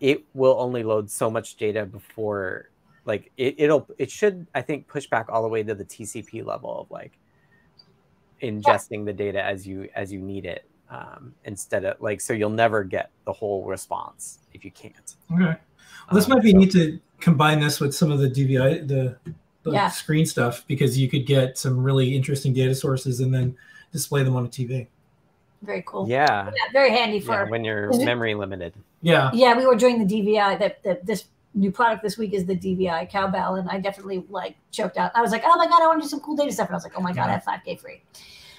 it 0.00 0.24
will 0.34 0.56
only 0.58 0.82
load 0.82 1.10
so 1.10 1.30
much 1.30 1.56
data 1.56 1.84
before 1.84 2.70
like 3.04 3.30
it, 3.36 3.54
it'll 3.58 3.86
it 3.98 4.10
should 4.10 4.46
I 4.54 4.62
think 4.62 4.88
push 4.88 5.06
back 5.06 5.26
all 5.28 5.42
the 5.42 5.48
way 5.48 5.62
to 5.62 5.74
the 5.74 5.84
TCP 5.84 6.44
level 6.44 6.80
of 6.80 6.90
like 6.90 7.18
ingesting 8.42 9.04
the 9.04 9.12
data 9.12 9.42
as 9.42 9.66
you 9.66 9.88
as 9.94 10.12
you 10.12 10.20
need 10.20 10.44
it 10.44 10.64
um, 10.90 11.34
instead 11.44 11.84
of 11.84 12.00
like 12.00 12.20
so 12.20 12.32
you'll 12.32 12.50
never 12.50 12.84
get 12.84 13.10
the 13.24 13.32
whole 13.32 13.64
response 13.64 14.38
if 14.54 14.64
you 14.64 14.70
can't. 14.70 15.14
Okay, 15.32 15.44
well, 15.44 15.58
this 16.12 16.24
um, 16.24 16.30
might 16.30 16.42
be 16.42 16.52
so, 16.52 16.58
neat 16.58 16.72
to 16.72 17.00
combine 17.20 17.60
this 17.60 17.80
with 17.80 17.94
some 17.94 18.10
of 18.10 18.18
the 18.18 18.28
DVI 18.28 18.86
the, 18.86 19.16
the 19.62 19.72
yeah. 19.72 19.88
screen 19.88 20.24
stuff 20.24 20.64
because 20.66 20.98
you 20.98 21.08
could 21.08 21.26
get 21.26 21.58
some 21.58 21.82
really 21.82 22.14
interesting 22.14 22.52
data 22.52 22.74
sources 22.74 23.20
and 23.20 23.32
then 23.34 23.56
display 23.92 24.22
them 24.22 24.36
on 24.36 24.44
a 24.44 24.48
TV. 24.48 24.86
Very 25.62 25.82
cool. 25.86 26.08
Yeah. 26.08 26.46
yeah 26.46 26.72
very 26.72 26.90
handy 26.90 27.20
for 27.20 27.32
yeah, 27.32 27.50
when 27.50 27.64
you're 27.64 27.90
memory 28.04 28.34
limited. 28.34 28.74
Yeah. 29.02 29.30
Yeah, 29.32 29.56
we 29.56 29.66
were 29.66 29.76
doing 29.76 30.04
the 30.04 30.22
DVI. 30.22 30.58
That 30.58 30.82
that 30.84 31.04
this 31.04 31.24
new 31.54 31.70
product 31.70 32.02
this 32.02 32.16
week 32.16 32.32
is 32.32 32.44
the 32.44 32.56
DVI 32.56 33.10
cowbell, 33.10 33.56
and 33.56 33.68
I 33.68 33.80
definitely 33.80 34.24
like 34.28 34.56
choked 34.70 34.96
out. 34.96 35.10
I 35.14 35.20
was 35.20 35.32
like, 35.32 35.42
oh 35.44 35.56
my 35.56 35.66
god, 35.66 35.82
I 35.82 35.86
want 35.86 36.00
to 36.00 36.04
do 36.04 36.08
some 36.08 36.20
cool 36.20 36.36
data 36.36 36.52
stuff, 36.52 36.68
and 36.68 36.74
I 36.74 36.76
was 36.76 36.84
like, 36.84 36.94
oh 36.96 37.00
my 37.00 37.12
god, 37.12 37.26
yeah. 37.26 37.40
I 37.46 37.52
have 37.52 37.62
5K 37.64 37.80
free. 37.80 38.02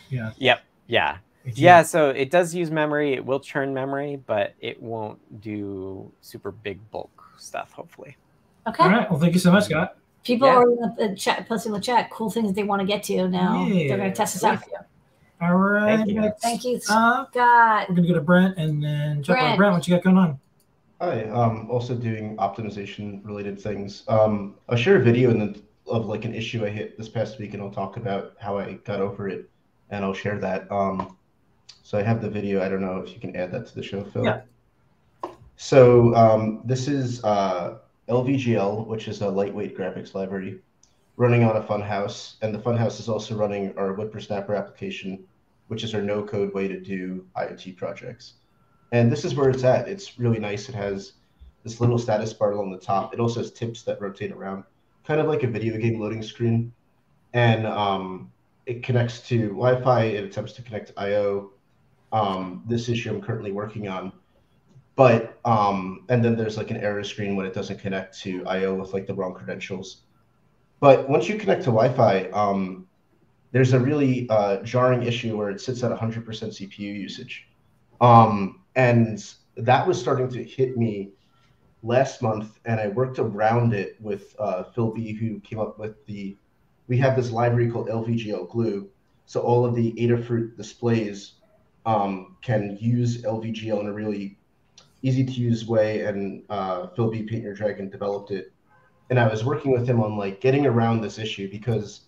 Yeah. 0.10 0.32
Yep. 0.38 0.62
Yeah. 0.88 1.18
Yeah, 1.56 1.84
so 1.84 2.10
it 2.10 2.32
does 2.32 2.54
use 2.54 2.72
memory. 2.72 3.14
It 3.14 3.26
will 3.26 3.40
churn 3.40 3.74
memory, 3.74 4.22
but 4.26 4.56
it 4.60 4.82
won't 4.82 5.20
do 5.42 6.12
super 6.22 6.52
big 6.52 6.80
bulk 6.92 7.24
stuff. 7.38 7.72
Hopefully. 7.72 8.16
Okay. 8.68 8.84
All 8.84 8.90
right. 8.90 9.10
Well, 9.10 9.20
thank 9.20 9.34
you 9.34 9.40
so 9.40 9.52
much, 9.52 9.66
Scott. 9.66 9.98
People 10.24 10.48
yeah. 10.48 10.56
are 10.56 10.70
in 10.70 10.96
the 10.98 11.16
chat, 11.16 11.48
posting 11.48 11.74
in 11.74 11.80
the 11.80 11.84
chat, 11.84 12.12
cool 12.12 12.30
things 12.30 12.54
they 12.54 12.64
want 12.64 12.82
to 12.82 12.86
get 12.86 13.04
to 13.04 13.28
now. 13.30 13.66
Yeah. 13.66 13.88
They're 13.88 13.98
going 13.98 14.12
to 14.12 14.16
test 14.16 14.34
this 14.34 14.44
out 14.44 14.64
for 14.64 14.70
you. 14.70 14.78
All 15.42 15.56
right. 15.56 15.98
Thank 15.98 16.10
you. 16.10 16.20
Next 16.20 16.42
Thank 16.42 16.66
you, 16.66 16.80
Scott. 16.80 17.30
We're 17.34 17.96
gonna 17.96 18.08
go 18.08 18.14
to 18.14 18.22
Brent 18.22 18.58
and 18.58 18.84
then 18.84 19.24
check 19.24 19.38
Brent. 19.38 19.58
Brent, 19.58 19.74
what 19.74 19.88
you 19.88 19.96
got 19.96 20.04
going 20.04 20.18
on? 20.18 20.40
Hi. 21.00 21.24
Um, 21.30 21.70
also 21.72 21.96
doing 21.96 22.36
optimization 22.38 23.26
related 23.26 23.60
things. 23.60 24.04
Um, 24.10 24.56
I'll 24.68 24.78
share 24.78 24.98
a 24.98 25.02
video 25.02 25.30
in 25.32 25.40
the, 25.40 25.62
of 25.88 26.08
like 26.08 26.26
an 26.26 26.36
issue 26.36 26.66
I 26.66 26.70
hit 26.70 26.98
this 26.98 27.08
past 27.08 27.40
week, 27.40 27.54
and 27.54 27.64
I'll 27.64 27.72
talk 27.72 27.96
about 27.96 28.34
how 28.38 28.58
I 28.58 28.74
got 28.84 29.00
over 29.00 29.30
it, 29.30 29.50
and 29.92 30.04
I'll 30.04 30.14
share 30.14 30.38
that. 30.40 30.70
Um, 30.70 31.16
so 31.84 31.98
I 31.98 32.04
have 32.04 32.22
the 32.22 32.30
video. 32.30 32.64
I 32.64 32.70
don't 32.70 32.82
know 32.82 32.98
if 32.98 33.14
you 33.14 33.20
can 33.20 33.36
add 33.36 33.52
that 33.52 33.68
to 33.68 33.76
the 33.76 33.84
show, 33.84 34.04
Phil. 34.04 34.26
Yeah. 34.26 34.42
So 35.58 36.16
um, 36.16 36.62
this 36.66 36.88
is 36.88 37.24
uh, 37.24 37.80
LVGL, 38.08 38.88
which 38.88 39.08
is 39.08 39.22
a 39.22 39.30
lightweight 39.30 39.78
graphics 39.78 40.14
library 40.14 40.62
running 41.20 41.44
on 41.44 41.58
a 41.58 41.62
Funhouse, 41.62 42.36
and 42.42 42.56
the 42.56 42.60
Funhouse 42.60 42.98
is 42.98 43.10
also 43.10 43.36
running 43.36 43.78
our 43.78 43.94
WipperSnapper 43.94 44.58
application, 44.58 45.22
which 45.68 45.84
is 45.84 45.94
our 45.94 46.02
no-code 46.02 46.54
way 46.54 46.66
to 46.70 46.80
do 46.80 47.28
IoT 47.36 47.76
projects. 47.76 48.36
And 48.94 49.12
this 49.12 49.26
is 49.26 49.36
where 49.36 49.50
it's 49.50 49.66
at. 49.66 49.90
It's 49.90 50.18
really 50.18 50.40
nice. 50.40 50.70
It 50.70 50.76
has 50.76 51.14
this 51.66 51.82
little 51.82 52.00
status 52.00 52.32
bar 52.32 52.54
along 52.54 52.72
the 52.72 52.80
top. 52.80 53.14
It 53.14 53.20
also 53.20 53.42
has 53.42 53.52
tips 53.52 53.84
that 53.84 54.00
rotate 54.00 54.32
around, 54.32 54.64
kind 55.04 55.20
of 55.20 55.28
like 55.28 55.44
a 55.44 55.48
video 55.48 55.78
game 55.78 56.00
loading 56.00 56.24
screen. 56.24 56.72
And 57.34 57.68
um, 57.68 58.32
it 58.66 58.82
connects 58.82 59.20
to 59.28 59.50
Wi-Fi. 59.50 60.04
It 60.04 60.24
attempts 60.24 60.54
to 60.54 60.62
connect 60.62 60.88
to 60.88 60.94
I/O. 61.00 61.52
Um, 62.12 62.64
this 62.68 62.90
issue 62.90 63.12
I'm 63.12 63.22
currently 63.22 63.52
working 63.52 63.88
on, 63.88 64.12
but 64.96 65.40
um, 65.46 66.06
and 66.10 66.24
then 66.24 66.36
there's 66.36 66.58
like 66.58 66.72
an 66.72 66.78
error 66.78 67.04
screen 67.04 67.36
when 67.36 67.46
it 67.46 67.54
doesn't 67.54 67.80
connect 67.80 68.20
to 68.22 68.46
I/O 68.46 68.74
with 68.74 68.94
like 68.94 69.06
the 69.08 69.14
wrong 69.14 69.34
credentials. 69.34 70.02
But 70.80 71.10
once 71.10 71.28
you 71.28 71.38
connect 71.38 71.62
to 71.64 71.72
Wi-Fi, 71.72 72.30
um, 72.30 72.88
there's 73.52 73.74
a 73.74 73.80
really 73.80 74.28
uh, 74.30 74.58
jarring 74.64 75.04
issue 75.04 75.38
where 75.38 75.50
it 75.50 75.60
sits 75.60 75.84
at 75.84 75.92
100% 75.92 76.24
CPU 76.24 76.80
usage, 76.80 77.48
um, 78.02 78.62
and 78.76 79.24
that 79.58 79.86
was 79.86 80.00
starting 80.00 80.30
to 80.30 80.44
hit 80.44 80.78
me 80.78 81.12
last 81.84 82.22
month, 82.22 82.60
and 82.66 82.80
I 82.80 82.88
worked 82.88 83.20
around 83.20 83.74
it 83.74 83.98
with 84.00 84.36
uh, 84.40 84.64
Phil 84.64 84.92
B, 84.92 85.14
who 85.14 85.40
came 85.42 85.60
up 85.60 85.80
with 85.80 86.06
the. 86.06 86.38
We 86.88 86.98
have 86.98 87.16
this 87.16 87.30
library 87.32 87.70
called 87.70 87.88
LVGL 87.88 88.50
Glue, 88.50 88.90
so 89.26 89.42
all 89.42 89.64
of 89.64 89.76
the 89.76 89.94
Adafruit 89.94 90.58
displays 90.58 91.34
um, 91.90 92.36
can 92.42 92.78
use 92.80 93.24
LVGL 93.24 93.80
in 93.80 93.88
a 93.88 93.94
really 93.94 94.38
easy 95.02 95.26
to 95.26 95.32
use 95.32 95.66
way. 95.66 96.02
And 96.02 96.44
uh, 96.50 96.88
Phil 96.88 97.10
B, 97.10 97.24
Paint 97.24 97.44
Your 97.44 97.56
Dragon, 97.56 97.90
developed 97.90 98.30
it, 98.30 98.52
and 99.10 99.20
I 99.20 99.28
was 99.28 99.44
working 99.44 99.72
with 99.72 99.88
him 99.88 100.00
on 100.00 100.16
like 100.16 100.40
getting 100.40 100.68
around 100.68 101.02
this 101.02 101.18
issue 101.18 101.50
because 101.50 102.02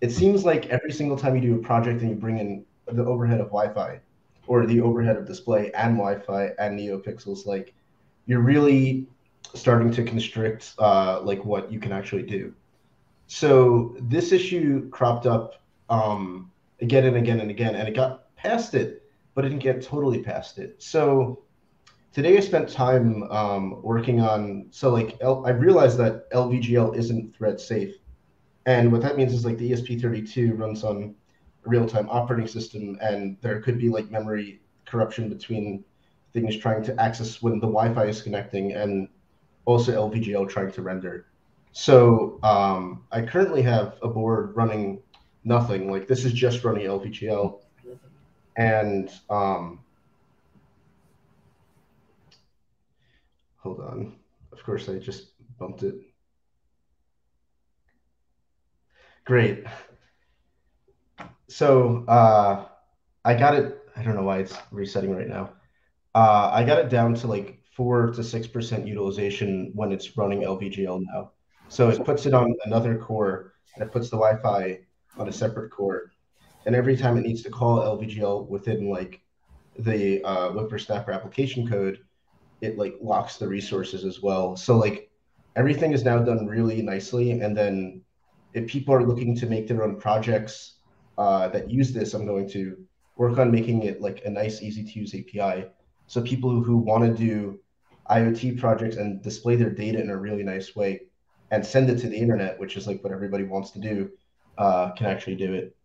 it 0.00 0.12
seems 0.12 0.44
like 0.44 0.66
every 0.66 0.92
single 0.92 1.16
time 1.16 1.34
you 1.34 1.42
do 1.42 1.54
a 1.56 1.58
project 1.58 2.02
and 2.02 2.10
you 2.10 2.16
bring 2.16 2.38
in 2.38 2.64
the 2.86 3.04
overhead 3.04 3.40
of 3.40 3.46
Wi-Fi 3.46 3.98
or 4.46 4.64
the 4.64 4.80
overhead 4.80 5.16
of 5.16 5.26
display 5.26 5.72
and 5.72 5.96
Wi-Fi 5.96 6.50
and 6.60 6.78
NeoPixels, 6.78 7.46
like 7.46 7.74
you're 8.26 8.42
really 8.42 9.08
starting 9.54 9.90
to 9.90 10.04
constrict 10.04 10.74
uh, 10.78 11.20
like 11.22 11.44
what 11.44 11.72
you 11.72 11.80
can 11.80 11.90
actually 11.90 12.22
do. 12.22 12.54
So 13.26 13.96
this 14.02 14.30
issue 14.30 14.88
cropped 14.90 15.26
up 15.26 15.54
um, 15.88 16.52
again 16.80 17.06
and 17.06 17.16
again 17.16 17.40
and 17.40 17.50
again, 17.50 17.74
and 17.74 17.88
it 17.88 17.94
got 17.96 18.36
past 18.36 18.74
it, 18.74 19.02
but 19.36 19.42
didn't 19.42 19.58
get 19.58 19.82
totally 19.82 20.22
past 20.22 20.58
it. 20.58 20.82
So 20.82 21.44
today 22.12 22.38
I 22.38 22.40
spent 22.40 22.70
time 22.70 23.22
um, 23.24 23.82
working 23.82 24.20
on. 24.20 24.66
So 24.70 24.90
like 24.90 25.18
L, 25.20 25.46
I 25.46 25.50
realized 25.50 25.98
that 25.98 26.28
LVGL 26.30 26.96
isn't 26.96 27.36
thread 27.36 27.60
safe, 27.60 27.94
and 28.64 28.90
what 28.90 29.02
that 29.02 29.16
means 29.16 29.32
is 29.34 29.44
like 29.44 29.58
the 29.58 29.70
ESP32 29.70 30.58
runs 30.58 30.82
on 30.82 31.14
a 31.64 31.68
real-time 31.68 32.08
operating 32.10 32.48
system, 32.48 32.98
and 33.02 33.36
there 33.42 33.60
could 33.60 33.78
be 33.78 33.90
like 33.90 34.10
memory 34.10 34.62
corruption 34.86 35.28
between 35.28 35.84
things 36.32 36.56
trying 36.56 36.82
to 36.84 36.98
access 37.00 37.42
when 37.42 37.60
the 37.60 37.66
Wi-Fi 37.66 38.04
is 38.06 38.22
connecting 38.22 38.72
and 38.72 39.08
also 39.66 40.10
LVGL 40.10 40.48
trying 40.48 40.72
to 40.72 40.82
render. 40.82 41.26
So 41.72 42.38
um, 42.42 43.04
I 43.12 43.20
currently 43.20 43.60
have 43.62 43.98
a 44.02 44.08
board 44.08 44.56
running 44.56 45.02
nothing. 45.44 45.90
Like 45.90 46.08
this 46.08 46.24
is 46.24 46.32
just 46.32 46.64
running 46.64 46.86
LVGL, 46.86 47.60
and 48.56 49.10
um, 49.30 49.80
hold 53.58 53.80
on. 53.80 54.16
Of 54.52 54.62
course, 54.64 54.88
I 54.88 54.98
just 54.98 55.32
bumped 55.58 55.82
it. 55.82 55.94
Great. 59.24 59.64
So 61.48 62.04
uh, 62.06 62.66
I 63.24 63.34
got 63.34 63.54
it. 63.54 63.78
I 63.96 64.02
don't 64.02 64.14
know 64.14 64.22
why 64.22 64.38
it's 64.38 64.56
resetting 64.70 65.14
right 65.14 65.28
now. 65.28 65.50
Uh, 66.14 66.50
I 66.52 66.64
got 66.64 66.78
it 66.78 66.88
down 66.88 67.14
to 67.14 67.26
like 67.26 67.60
four 67.74 68.10
to 68.12 68.24
six 68.24 68.46
percent 68.46 68.86
utilization 68.86 69.72
when 69.74 69.92
it's 69.92 70.16
running 70.16 70.42
LVGL 70.42 71.02
now. 71.12 71.32
So 71.68 71.88
it 71.90 72.04
puts 72.04 72.26
it 72.26 72.34
on 72.34 72.54
another 72.64 72.96
core 72.96 73.54
and 73.74 73.84
it 73.84 73.92
puts 73.92 74.08
the 74.08 74.16
Wi-Fi 74.16 74.78
on 75.18 75.28
a 75.28 75.32
separate 75.32 75.70
core. 75.70 76.12
And 76.66 76.74
every 76.74 76.96
time 76.96 77.16
it 77.16 77.22
needs 77.22 77.42
to 77.44 77.50
call 77.50 77.78
LVGL 77.78 78.48
within 78.48 78.90
like 78.90 79.22
the 79.78 80.22
uh, 80.24 80.50
WipperSnapper 80.50 81.14
application 81.14 81.68
code, 81.68 82.00
it 82.60 82.76
like 82.76 82.96
locks 83.00 83.36
the 83.36 83.46
resources 83.46 84.04
as 84.04 84.20
well. 84.20 84.56
So 84.56 84.76
like 84.76 85.10
everything 85.54 85.92
is 85.92 86.04
now 86.04 86.18
done 86.18 86.46
really 86.46 86.82
nicely. 86.82 87.30
And 87.30 87.56
then 87.56 88.02
if 88.52 88.66
people 88.66 88.94
are 88.94 89.04
looking 89.04 89.36
to 89.36 89.46
make 89.46 89.68
their 89.68 89.84
own 89.84 90.00
projects 90.00 90.78
uh, 91.18 91.48
that 91.48 91.70
use 91.70 91.92
this, 91.92 92.14
I'm 92.14 92.26
going 92.26 92.48
to 92.50 92.76
work 93.16 93.38
on 93.38 93.50
making 93.50 93.84
it 93.84 94.00
like 94.00 94.22
a 94.24 94.30
nice, 94.30 94.60
easy 94.60 94.84
to 94.84 94.98
use 94.98 95.14
API. 95.14 95.66
So 96.08 96.20
people 96.20 96.50
who, 96.50 96.62
who 96.62 96.78
want 96.78 97.04
to 97.04 97.14
do 97.14 97.60
IoT 98.10 98.58
projects 98.58 98.96
and 98.96 99.22
display 99.22 99.56
their 99.56 99.70
data 99.70 100.00
in 100.00 100.10
a 100.10 100.16
really 100.16 100.42
nice 100.42 100.74
way 100.74 101.02
and 101.50 101.64
send 101.64 101.90
it 101.90 101.98
to 102.00 102.08
the 102.08 102.16
internet, 102.16 102.58
which 102.58 102.76
is 102.76 102.86
like 102.86 103.02
what 103.04 103.12
everybody 103.12 103.44
wants 103.44 103.70
to 103.70 103.78
do, 103.78 104.10
uh, 104.58 104.90
can 104.92 105.06
actually 105.06 105.36
do 105.36 105.54
it. 105.54 105.76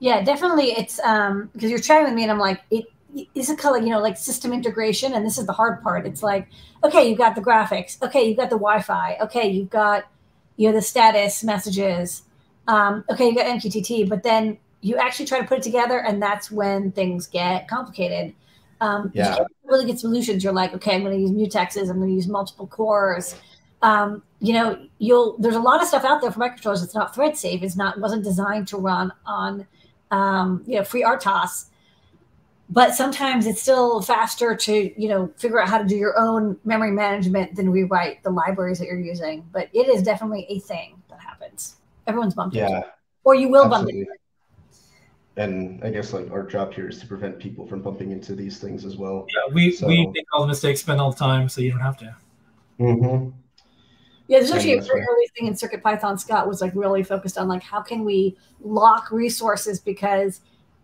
Yeah, 0.00 0.22
definitely. 0.22 0.72
It's 0.72 1.00
um 1.00 1.50
because 1.52 1.70
you're 1.70 1.80
chatting 1.80 2.04
with 2.04 2.14
me 2.14 2.22
and 2.22 2.32
I'm 2.32 2.38
like, 2.38 2.62
it 2.70 2.86
is 3.34 3.50
it 3.50 3.58
color, 3.58 3.78
you 3.78 3.90
know 3.90 4.00
like 4.00 4.16
system 4.16 4.52
integration, 4.52 5.14
and 5.14 5.24
this 5.24 5.38
is 5.38 5.46
the 5.46 5.52
hard 5.52 5.82
part. 5.82 6.06
It's 6.06 6.22
like, 6.22 6.48
okay, 6.84 7.08
you've 7.08 7.18
got 7.18 7.34
the 7.34 7.40
graphics, 7.40 8.00
okay, 8.02 8.28
you've 8.28 8.36
got 8.36 8.50
the 8.50 8.56
Wi-Fi, 8.56 9.18
okay, 9.22 9.48
you've 9.48 9.70
got 9.70 10.04
you 10.56 10.68
know 10.68 10.74
the 10.74 10.82
status 10.82 11.42
messages, 11.42 12.22
um, 12.66 13.04
okay, 13.10 13.28
you 13.28 13.34
got 13.34 13.46
MQTT, 13.46 14.08
but 14.08 14.22
then 14.22 14.58
you 14.80 14.96
actually 14.96 15.26
try 15.26 15.40
to 15.40 15.46
put 15.46 15.58
it 15.58 15.64
together, 15.64 15.98
and 15.98 16.22
that's 16.22 16.50
when 16.50 16.92
things 16.92 17.26
get 17.26 17.66
complicated. 17.66 18.34
Um, 18.80 19.10
yeah. 19.12 19.38
You 19.38 19.46
really 19.64 19.86
get 19.86 19.98
solutions. 19.98 20.44
You're 20.44 20.52
like, 20.52 20.72
okay, 20.74 20.94
I'm 20.94 21.02
going 21.02 21.14
to 21.14 21.20
use 21.20 21.32
mutexes. 21.32 21.90
I'm 21.90 21.96
going 21.96 22.10
to 22.10 22.14
use 22.14 22.28
multiple 22.28 22.68
cores. 22.68 23.34
Um, 23.82 24.22
you 24.40 24.52
know, 24.52 24.86
you'll 24.98 25.36
there's 25.38 25.56
a 25.56 25.60
lot 25.60 25.82
of 25.82 25.88
stuff 25.88 26.04
out 26.04 26.20
there 26.20 26.30
for 26.30 26.40
microcontrollers 26.40 26.80
that's 26.80 26.94
not 26.94 27.14
thread 27.14 27.36
safe. 27.36 27.62
It's 27.62 27.76
not 27.76 27.98
wasn't 27.98 28.22
designed 28.22 28.68
to 28.68 28.76
run 28.76 29.12
on 29.26 29.66
um, 30.10 30.62
you 30.66 30.76
know 30.76 30.84
free 30.84 31.02
RTOS. 31.02 31.66
But 32.70 32.94
sometimes 32.94 33.46
it's 33.46 33.62
still 33.62 34.02
faster 34.02 34.54
to 34.54 35.00
you 35.00 35.08
know 35.08 35.32
figure 35.36 35.60
out 35.60 35.68
how 35.68 35.78
to 35.78 35.84
do 35.86 35.96
your 35.96 36.18
own 36.18 36.58
memory 36.64 36.90
management 36.90 37.56
than 37.56 37.70
rewrite 37.70 38.22
the 38.22 38.30
libraries 38.30 38.78
that 38.78 38.86
you're 38.86 39.00
using. 39.00 39.46
But 39.52 39.68
it 39.72 39.88
is 39.88 40.02
definitely 40.02 40.46
a 40.50 40.58
thing 40.58 41.00
that 41.08 41.20
happens. 41.20 41.76
Everyone's 42.06 42.34
bumped 42.34 42.54
Yeah. 42.56 42.66
into 42.66 42.78
it, 42.80 42.86
or 43.24 43.34
you 43.34 43.48
will 43.48 43.68
bump 43.68 43.88
into 43.88 44.02
it. 44.02 44.20
And 45.36 45.82
I 45.84 45.90
guess 45.90 46.12
like 46.12 46.30
our 46.32 46.42
job 46.42 46.74
here 46.74 46.88
is 46.88 46.98
to 47.00 47.06
prevent 47.06 47.38
people 47.38 47.64
from 47.66 47.80
bumping 47.80 48.10
into 48.10 48.34
these 48.34 48.58
things 48.58 48.84
as 48.84 48.96
well. 48.96 49.24
Yeah, 49.28 49.54
we, 49.54 49.70
So- 49.70 49.86
we 49.86 50.06
make 50.08 50.26
all 50.32 50.40
the 50.42 50.48
mistakes, 50.48 50.80
spend 50.80 51.00
all 51.00 51.12
the 51.12 51.16
time, 51.16 51.48
so 51.48 51.60
you 51.60 51.70
don't 51.70 51.80
have 51.80 51.96
to. 51.98 52.16
Mm-hmm. 52.80 53.30
Yeah, 54.28 54.38
there's 54.38 54.50
actually 54.50 54.74
a 54.74 54.76
that's 54.76 54.86
very 54.86 55.00
right. 55.00 55.08
early 55.10 55.26
thing 55.36 55.46
in 55.46 55.56
Circuit 55.56 55.82
Python. 55.82 56.18
Scott 56.18 56.46
was 56.46 56.60
like 56.60 56.72
really 56.74 57.02
focused 57.02 57.38
on 57.38 57.48
like 57.48 57.62
how 57.62 57.80
can 57.80 58.04
we 58.04 58.36
lock 58.60 59.10
resources 59.10 59.80
because 59.80 60.42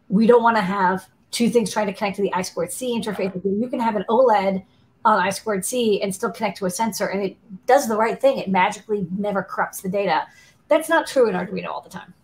we 0.09 0.27
don't 0.27 0.43
want 0.43 0.57
to 0.57 0.63
have 0.63 1.07
two 1.31 1.51
things 1.51 1.71
trying 1.71 1.87
to 1.87 1.93
connect 1.93 2.17
to 2.17 2.23
the 2.23 2.33
I 2.33 2.43
squared 2.43 2.73
C 2.73 2.99
interface. 2.99 3.35
You 3.45 3.69
can 3.69 3.81
have 3.81 3.97
an 3.97 4.05
OLED 4.09 4.65
on 5.05 5.19
I 5.19 5.29
squared 5.29 5.65
C 5.65 6.01
and 6.01 6.15
still 6.15 6.31
connect 6.31 6.57
to 6.59 6.67
a 6.67 6.71
sensor, 6.71 7.09
and 7.09 7.23
it 7.23 7.37
does 7.67 7.87
the 7.87 7.97
right 7.97 8.19
thing. 8.19 8.39
It 8.39 8.49
magically 8.49 9.07
never 9.19 9.43
corrupts 9.43 9.83
the 9.83 9.91
data. 9.91 10.27
That's 10.69 10.89
not 10.89 11.07
true 11.07 11.29
in 11.29 11.35
Arduino 11.35 11.69
all 11.69 11.83
the 11.83 11.91
time. 11.91 12.15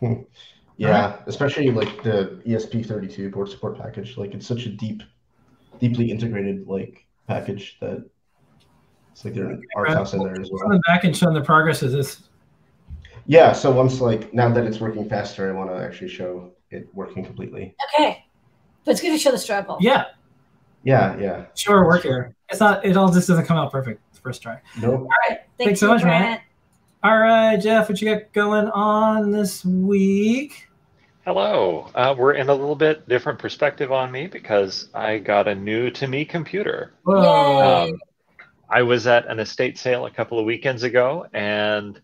Hmm. 0.00 0.14
Yeah, 0.76 1.18
especially 1.26 1.70
like 1.70 2.02
the 2.02 2.40
E 2.46 2.54
ESP32 2.54 3.30
board 3.30 3.50
support 3.50 3.78
package. 3.78 4.16
Like 4.16 4.32
it's 4.32 4.46
such 4.46 4.64
a 4.64 4.70
deep, 4.70 5.02
deeply 5.78 6.10
integrated 6.10 6.66
like 6.66 7.06
package 7.28 7.76
that 7.80 8.08
it's 9.12 9.24
like 9.24 9.34
there 9.34 9.58
are 9.76 9.86
RTOS 9.86 10.14
in 10.14 10.22
there 10.22 10.40
as 10.40 10.50
well. 10.50 10.62
Coming 10.62 10.80
back 10.86 11.04
and 11.04 11.16
showing 11.16 11.34
the 11.34 11.40
progress 11.40 11.82
of 11.82 11.92
this. 11.92 12.22
Yeah, 13.26 13.52
so 13.52 13.70
once 13.70 14.00
like 14.00 14.32
now 14.34 14.48
that 14.52 14.64
it's 14.64 14.80
working 14.80 15.08
faster, 15.08 15.48
I 15.48 15.52
want 15.52 15.70
to 15.70 15.76
actually 15.76 16.08
show 16.08 16.50
it 16.70 16.88
working 16.94 17.24
completely. 17.24 17.74
Okay, 17.94 18.24
but 18.84 18.92
it's 18.92 19.00
good 19.00 19.10
to 19.12 19.18
show 19.18 19.30
the 19.30 19.38
struggle. 19.38 19.76
Yeah, 19.80 20.06
Yeah, 20.82 21.16
yeah. 21.18 21.44
show 21.54 21.72
our 21.72 21.86
work 21.86 22.02
here. 22.02 22.34
It's 22.48 22.60
not. 22.60 22.84
It 22.84 22.96
all 22.96 23.12
just 23.12 23.28
doesn't 23.28 23.46
come 23.46 23.56
out 23.56 23.70
perfect 23.70 24.00
the 24.14 24.20
first 24.20 24.42
try. 24.42 24.58
Nope. 24.80 25.00
All 25.00 25.08
right, 25.28 25.40
thank 25.58 25.68
Thanks 25.68 25.80
so 25.80 25.86
you, 25.86 25.94
much, 25.94 26.04
man. 26.04 26.40
All 27.02 27.18
right, 27.18 27.56
Jeff, 27.56 27.88
what 27.88 28.00
you 28.02 28.12
got 28.14 28.32
going 28.32 28.68
on 28.68 29.30
this 29.30 29.64
week? 29.64 30.68
Hello. 31.24 31.88
Uh, 31.94 32.14
we're 32.18 32.32
in 32.32 32.48
a 32.48 32.54
little 32.54 32.74
bit 32.74 33.08
different 33.08 33.38
perspective 33.38 33.92
on 33.92 34.10
me 34.10 34.26
because 34.26 34.88
I 34.94 35.18
got 35.18 35.46
a 35.46 35.54
new 35.54 35.90
to 35.92 36.06
me 36.06 36.24
computer. 36.24 36.94
Whoa. 37.04 37.84
Yay. 37.84 37.90
Um, 37.92 38.00
I 38.70 38.82
was 38.82 39.06
at 39.06 39.26
an 39.26 39.40
estate 39.40 39.78
sale 39.78 40.06
a 40.06 40.10
couple 40.10 40.38
of 40.38 40.44
weekends 40.44 40.82
ago 40.82 41.26
and 41.32 42.00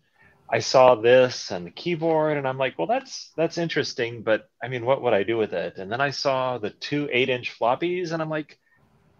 I 0.50 0.61
saw 0.61 0.94
this 0.94 1.50
and 1.50 1.66
the 1.66 1.70
keyboard 1.70 2.37
and 2.37 2.46
I'm 2.46 2.58
like, 2.58 2.78
well, 2.78 2.87
that's 2.87 3.32
that's 3.37 3.58
interesting, 3.58 4.23
but 4.23 4.49
I 4.62 4.68
mean, 4.68 4.85
what 4.85 5.02
would 5.02 5.14
I 5.14 5.23
do 5.23 5.37
with 5.37 5.52
it? 5.52 5.78
And 5.78 5.90
then 5.90 6.00
I 6.00 6.11
saw 6.11 6.58
the 6.58 6.70
two 6.70 7.08
eight-inch 7.12 7.58
floppies 7.58 8.12
and 8.12 8.23
I'm 8.23 8.30
like, 8.30 8.58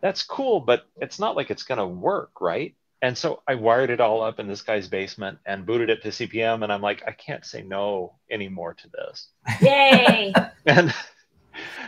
that's 0.01 0.23
cool, 0.23 0.61
but 0.61 0.87
it's 1.01 1.19
not 1.19 1.37
like 1.37 1.51
it's 1.51 1.65
gonna 1.65 1.87
work, 1.87 2.41
right? 2.41 2.75
And 3.03 3.17
so 3.17 3.43
I 3.47 3.57
wired 3.57 3.91
it 3.91 4.01
all 4.01 4.23
up 4.23 4.41
in 4.41 4.47
this 4.49 4.63
guy's 4.63 4.89
basement 4.89 5.39
and 5.45 5.67
booted 5.67 5.91
it 5.91 6.03
to 6.03 6.09
CPM, 6.09 6.63
and 6.63 6.73
I'm 6.73 6.81
like, 6.81 7.03
I 7.07 7.13
can't 7.13 7.45
say 7.45 7.63
no 7.63 8.15
anymore 8.31 8.75
to 8.75 8.89
this. 8.89 9.29
Yay! 9.61 10.33
And 10.67 10.93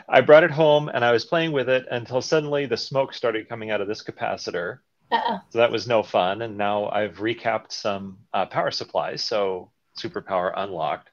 I 0.08 0.20
brought 0.20 0.44
it 0.44 0.50
home 0.50 0.88
and 0.88 1.04
I 1.04 1.12
was 1.12 1.24
playing 1.24 1.52
with 1.52 1.68
it 1.68 1.86
until 1.90 2.22
suddenly 2.22 2.66
the 2.66 2.76
smoke 2.76 3.12
started 3.12 3.48
coming 3.48 3.70
out 3.70 3.80
of 3.80 3.88
this 3.88 4.02
capacitor. 4.02 4.78
Uh-oh. 5.10 5.40
So 5.50 5.58
that 5.58 5.72
was 5.72 5.86
no 5.86 6.02
fun. 6.02 6.42
And 6.42 6.56
now 6.56 6.88
I've 6.90 7.16
recapped 7.16 7.72
some 7.72 8.18
uh, 8.34 8.46
power 8.46 8.70
supplies, 8.70 9.24
so 9.24 9.70
superpower 9.98 10.52
unlocked. 10.56 11.10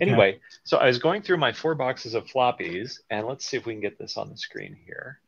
Anyway, 0.00 0.40
so 0.64 0.76
I 0.76 0.86
was 0.86 0.98
going 0.98 1.22
through 1.22 1.38
my 1.38 1.52
four 1.52 1.74
boxes 1.74 2.14
of 2.14 2.26
floppies, 2.26 3.00
and 3.10 3.26
let's 3.26 3.44
see 3.44 3.56
if 3.56 3.66
we 3.66 3.72
can 3.74 3.80
get 3.80 3.98
this 3.98 4.16
on 4.16 4.30
the 4.30 4.36
screen 4.36 4.76
here. 4.86 5.20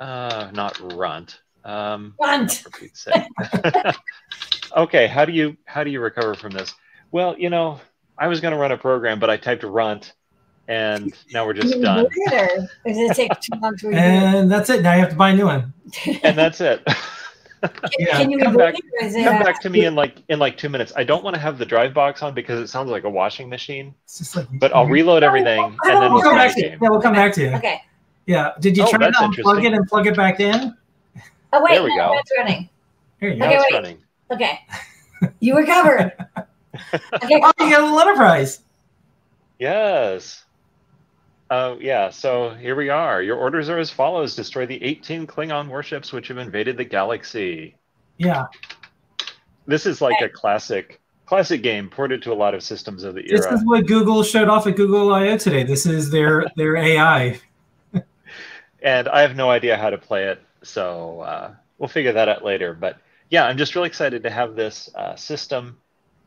Uh, 0.00 0.50
not 0.52 0.78
runt. 0.94 1.40
Um, 1.64 2.14
Runt. 2.20 2.52
for 2.52 2.70
Pete's 2.70 3.04
sake. 3.04 3.24
okay, 4.76 5.06
how 5.06 5.24
do 5.24 5.32
you 5.32 5.56
how 5.64 5.82
do 5.82 5.90
you 5.90 6.00
recover 6.00 6.34
from 6.34 6.52
this? 6.52 6.74
Well, 7.10 7.38
you 7.38 7.48
know, 7.48 7.80
I 8.18 8.28
was 8.28 8.40
going 8.40 8.52
to 8.52 8.58
run 8.58 8.72
a 8.72 8.76
program, 8.76 9.18
but 9.18 9.30
I 9.30 9.36
typed 9.36 9.62
runt, 9.62 10.12
and 10.68 11.12
now 11.32 11.44
we're 11.46 11.52
just 11.54 11.80
done, 11.80 12.06
reboot 12.06 12.10
it, 12.32 12.70
Does 12.86 12.98
it 12.98 13.14
take 13.16 13.40
too 13.40 13.58
long 13.60 13.76
to 13.78 13.86
reboot? 13.86 13.94
And 13.94 14.50
that's 14.50 14.70
it. 14.70 14.82
Now 14.82 14.94
you 14.94 15.00
have 15.00 15.10
to 15.10 15.16
buy 15.16 15.30
a 15.30 15.36
new 15.36 15.46
one. 15.46 15.72
and 16.22 16.36
that's 16.36 16.60
it. 16.60 16.82
yeah. 17.98 18.18
Can 18.18 18.30
you 18.30 18.38
Come 18.38 18.56
back- 18.56 18.74
it, 18.78 18.84
or 19.00 19.06
is 19.06 19.14
it 19.14 19.24
Come 19.24 19.36
uh, 19.36 19.44
back 19.44 19.60
to 19.62 19.70
me 19.70 19.84
in 19.86 19.94
like 19.94 20.16
in 20.28 20.38
like 20.38 20.56
two 20.58 20.68
minutes. 20.68 20.92
I 20.96 21.04
don't 21.04 21.24
want 21.24 21.34
to 21.34 21.40
have 21.40 21.56
the 21.58 21.64
drive 21.64 21.94
box 21.94 22.22
on 22.22 22.34
because 22.34 22.60
it 22.60 22.68
sounds 22.68 22.90
like 22.90 23.04
a 23.04 23.10
washing 23.10 23.48
machine. 23.48 23.94
Like. 24.36 24.46
But 24.58 24.74
I'll 24.74 24.86
reload 24.86 25.22
everything 25.22 25.62
and 25.62 25.78
then 25.84 26.00
We'll 26.00 26.14
we'll 26.14 26.22
come 26.22 26.36
back 26.36 26.54
to 26.54 26.60
you. 26.60 26.68
Yeah, 26.70 26.76
we'll 26.90 27.00
come 27.00 27.14
back 27.14 27.32
to 27.34 27.40
you. 27.42 27.50
Okay. 27.54 27.80
Yeah. 28.26 28.52
Did 28.60 28.76
you 28.76 28.84
Oh, 28.84 28.90
try 28.90 28.98
to 28.98 29.04
that's 29.06 29.18
unplug 29.18 29.64
it 29.64 29.72
and 29.72 29.86
plug 29.86 30.06
it 30.06 30.16
back 30.16 30.40
in? 30.40 30.74
Oh 31.52 31.62
wait, 31.62 31.72
There 31.74 31.82
we 31.84 31.96
no, 31.96 32.08
go. 32.08 32.18
it's 32.18 32.32
running. 32.36 32.68
Here 33.20 33.30
you 33.30 33.36
Now 33.36 33.46
go. 33.48 33.52
Okay, 33.52 33.56
it's 33.56 33.64
wait. 33.72 33.74
running. 33.78 33.98
Okay. 34.30 34.58
You 35.40 35.56
recovered. 35.56 36.12
okay. 36.36 36.98
Oh, 37.14 37.52
you 37.60 37.70
got 37.70 37.80
a 37.80 37.84
little 37.84 37.98
enterprise. 38.00 38.60
Yes. 39.58 40.43
Oh, 41.50 41.78
yeah. 41.78 42.10
So 42.10 42.50
here 42.50 42.74
we 42.74 42.88
are. 42.88 43.22
Your 43.22 43.36
orders 43.36 43.68
are 43.68 43.78
as 43.78 43.90
follows 43.90 44.34
Destroy 44.34 44.66
the 44.66 44.82
18 44.82 45.26
Klingon 45.26 45.68
warships 45.68 46.12
which 46.12 46.28
have 46.28 46.38
invaded 46.38 46.76
the 46.76 46.84
galaxy. 46.84 47.76
Yeah. 48.16 48.46
This 49.66 49.86
is 49.86 50.00
like 50.00 50.20
a 50.20 50.28
classic 50.28 51.00
classic 51.26 51.62
game 51.62 51.88
ported 51.88 52.22
to 52.22 52.32
a 52.32 52.34
lot 52.34 52.54
of 52.54 52.62
systems 52.62 53.02
of 53.02 53.14
the 53.14 53.22
era. 53.22 53.40
This 53.40 53.60
is 53.60 53.64
what 53.64 53.86
Google 53.86 54.22
showed 54.22 54.48
off 54.48 54.66
at 54.66 54.76
Google 54.76 55.12
I/O 55.12 55.38
today. 55.38 55.62
This 55.62 55.86
is 55.86 56.10
their 56.10 56.46
their 56.56 56.76
AI. 56.76 57.40
and 58.82 59.08
I 59.08 59.22
have 59.22 59.34
no 59.34 59.50
idea 59.50 59.76
how 59.76 59.90
to 59.90 59.98
play 59.98 60.24
it, 60.24 60.40
so 60.62 61.20
uh, 61.20 61.54
we'll 61.78 61.88
figure 61.88 62.12
that 62.12 62.28
out 62.28 62.44
later. 62.44 62.74
But 62.74 62.98
yeah, 63.30 63.46
I'm 63.46 63.56
just 63.56 63.74
really 63.74 63.88
excited 63.88 64.22
to 64.24 64.30
have 64.30 64.54
this 64.54 64.90
uh, 64.94 65.16
system, 65.16 65.78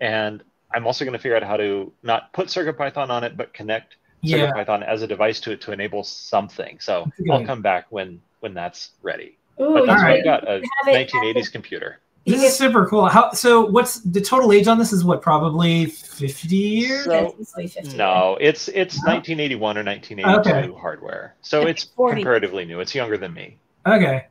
and 0.01 0.43
I'm 0.71 0.87
also 0.87 1.05
going 1.05 1.13
to 1.13 1.19
figure 1.19 1.37
out 1.37 1.43
how 1.43 1.57
to 1.57 1.91
not 2.01 2.33
put 2.33 2.47
CircuitPython 2.47 3.09
on 3.09 3.23
it, 3.23 3.37
but 3.37 3.53
connect 3.53 3.97
Yeah. 4.21 4.51
CircuitPython 4.51 4.83
as 4.85 5.01
a 5.01 5.07
device 5.07 5.39
to 5.41 5.51
it 5.51 5.61
to 5.61 5.71
enable 5.71 6.03
something. 6.03 6.79
So 6.79 7.09
That's 7.19 7.29
I'll 7.31 7.45
come 7.45 7.61
back 7.61 7.85
when 7.89 8.19
when 8.39 8.53
that's 8.53 8.91
ready. 9.01 9.37
Ooh, 9.59 9.73
But 9.73 9.85
that's 9.87 10.01
All 10.01 10.07
what. 10.09 10.17
I've 10.17 10.23
got 10.23 10.43
a 10.47 10.61
1980s 10.85 11.51
computer. 11.51 11.99
This 12.25 12.43
is 12.43 12.57
super 12.57 12.85
cool. 12.87 13.05
How 13.07 13.31
so? 13.31 13.65
What's 13.65 14.01
the 14.01 14.19
total 14.19 14.51
age 14.51 14.67
on 14.67 14.77
this? 14.77 14.91
Is 14.91 15.05
what 15.05 15.21
probably 15.21 15.85
fifty 15.85 16.57
years? 16.57 17.05
So- 17.05 17.29
50. 17.55 17.95
No, 17.95 18.37
it's 18.41 18.67
it's 18.67 18.97
No? 19.05 19.13
1981 19.13 19.77
or 19.77 19.83
1982 19.83 20.49
Okay. 20.73 20.79
hardware, 20.81 21.35
so 21.41 21.61
it's 21.61 21.85
40. 21.85 22.15
comparatively 22.15 22.65
new. 22.65 22.81
It's 22.81 22.93
younger 22.93 23.17
than 23.17 23.33
me. 23.33 23.55
Okay. 23.85 24.25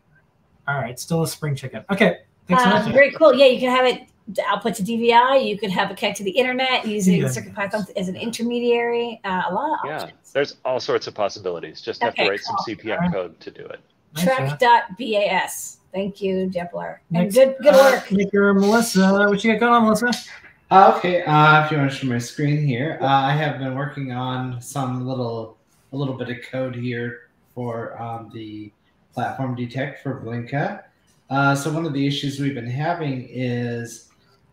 All 0.69 0.75
right. 0.79 0.99
Still 1.01 1.23
a 1.23 1.27
spring 1.29 1.55
chicken. 1.55 1.85
Okay. 1.91 2.19
Thanks 2.49 2.63
so 2.65 2.71
Um, 2.71 2.85
much. 2.85 2.93
very 2.93 3.13
cool. 3.13 3.33
Yeah, 3.35 3.47
you 3.47 3.59
can 3.59 3.71
have 3.75 3.87
it 3.87 4.03
the 4.03 4.07
output 4.47 4.75
to 4.77 4.83
DVI. 4.83 5.47
You 5.47 5.59
could 5.59 5.71
have 5.71 5.91
a 5.91 5.95
connect 5.95 6.19
to 6.19 6.25
the 6.25 6.31
internet 6.31 6.87
using 6.87 7.21
Yeah. 7.21 7.27
CircuitPython 7.29 7.97
as 7.97 8.09
an 8.09 8.17
intermediary. 8.17 9.21
Uh, 9.25 9.43
a 9.49 9.55
lot 9.55 9.73
of 9.73 9.79
Yeah, 9.85 10.03
options. 10.03 10.33
there's 10.33 10.57
all 10.65 10.81
sorts 10.81 11.07
of 11.07 11.15
possibilities. 11.15 11.81
Just 11.81 12.03
have 12.03 12.15
to 12.15 12.29
write 12.29 12.41
some 12.41 12.57
cool. 12.57 12.65
CPM 12.75 12.97
Alright. 12.97 13.13
code 13.13 13.41
to 13.41 13.51
do 13.51 13.65
it. 13.67 13.81
Nice, 14.15 14.27
yeah. 14.27 14.57
Trek.bas. 14.57 15.79
Thank 15.93 16.21
you, 16.21 16.51
Jepler. 16.51 16.99
And 17.15 17.25
Next, 17.25 17.35
good 17.35 17.57
good 17.63 17.75
uh, 17.75 17.93
work. 17.93 18.13
Maker 18.13 18.53
Melissa, 18.55 19.13
what 19.29 19.43
you 19.43 19.53
got 19.53 19.61
going 19.61 19.73
on, 19.73 19.85
Melissa? 19.85 20.13
Uh, 20.71 20.93
okay, 20.97 21.23
uh, 21.23 21.65
if 21.65 21.71
you 21.71 21.79
want 21.79 21.91
to 21.91 21.97
show 21.97 22.07
my 22.09 22.19
screen 22.19 22.67
here, 22.67 22.99
uh, 23.01 23.07
I 23.07 23.33
have 23.33 23.59
been 23.59 23.77
working 23.77 24.13
on 24.13 24.61
some 24.61 25.07
little, 25.07 25.57
a 25.93 25.97
little 25.97 26.15
bit 26.15 26.29
of 26.29 26.37
code 26.51 26.75
here 26.75 27.29
for 27.55 28.01
um, 28.03 28.31
the 28.35 28.73
platform 29.15 29.55
detect 29.55 30.03
for 30.03 30.21
Blinka. 30.21 30.83
Uh, 31.31 31.55
so 31.55 31.73
one 31.73 31.87
of 31.87 31.93
the 31.93 32.07
issues 32.07 32.41
we've 32.41 32.55
been 32.55 32.69
having 32.69 33.27
is 33.31 34.06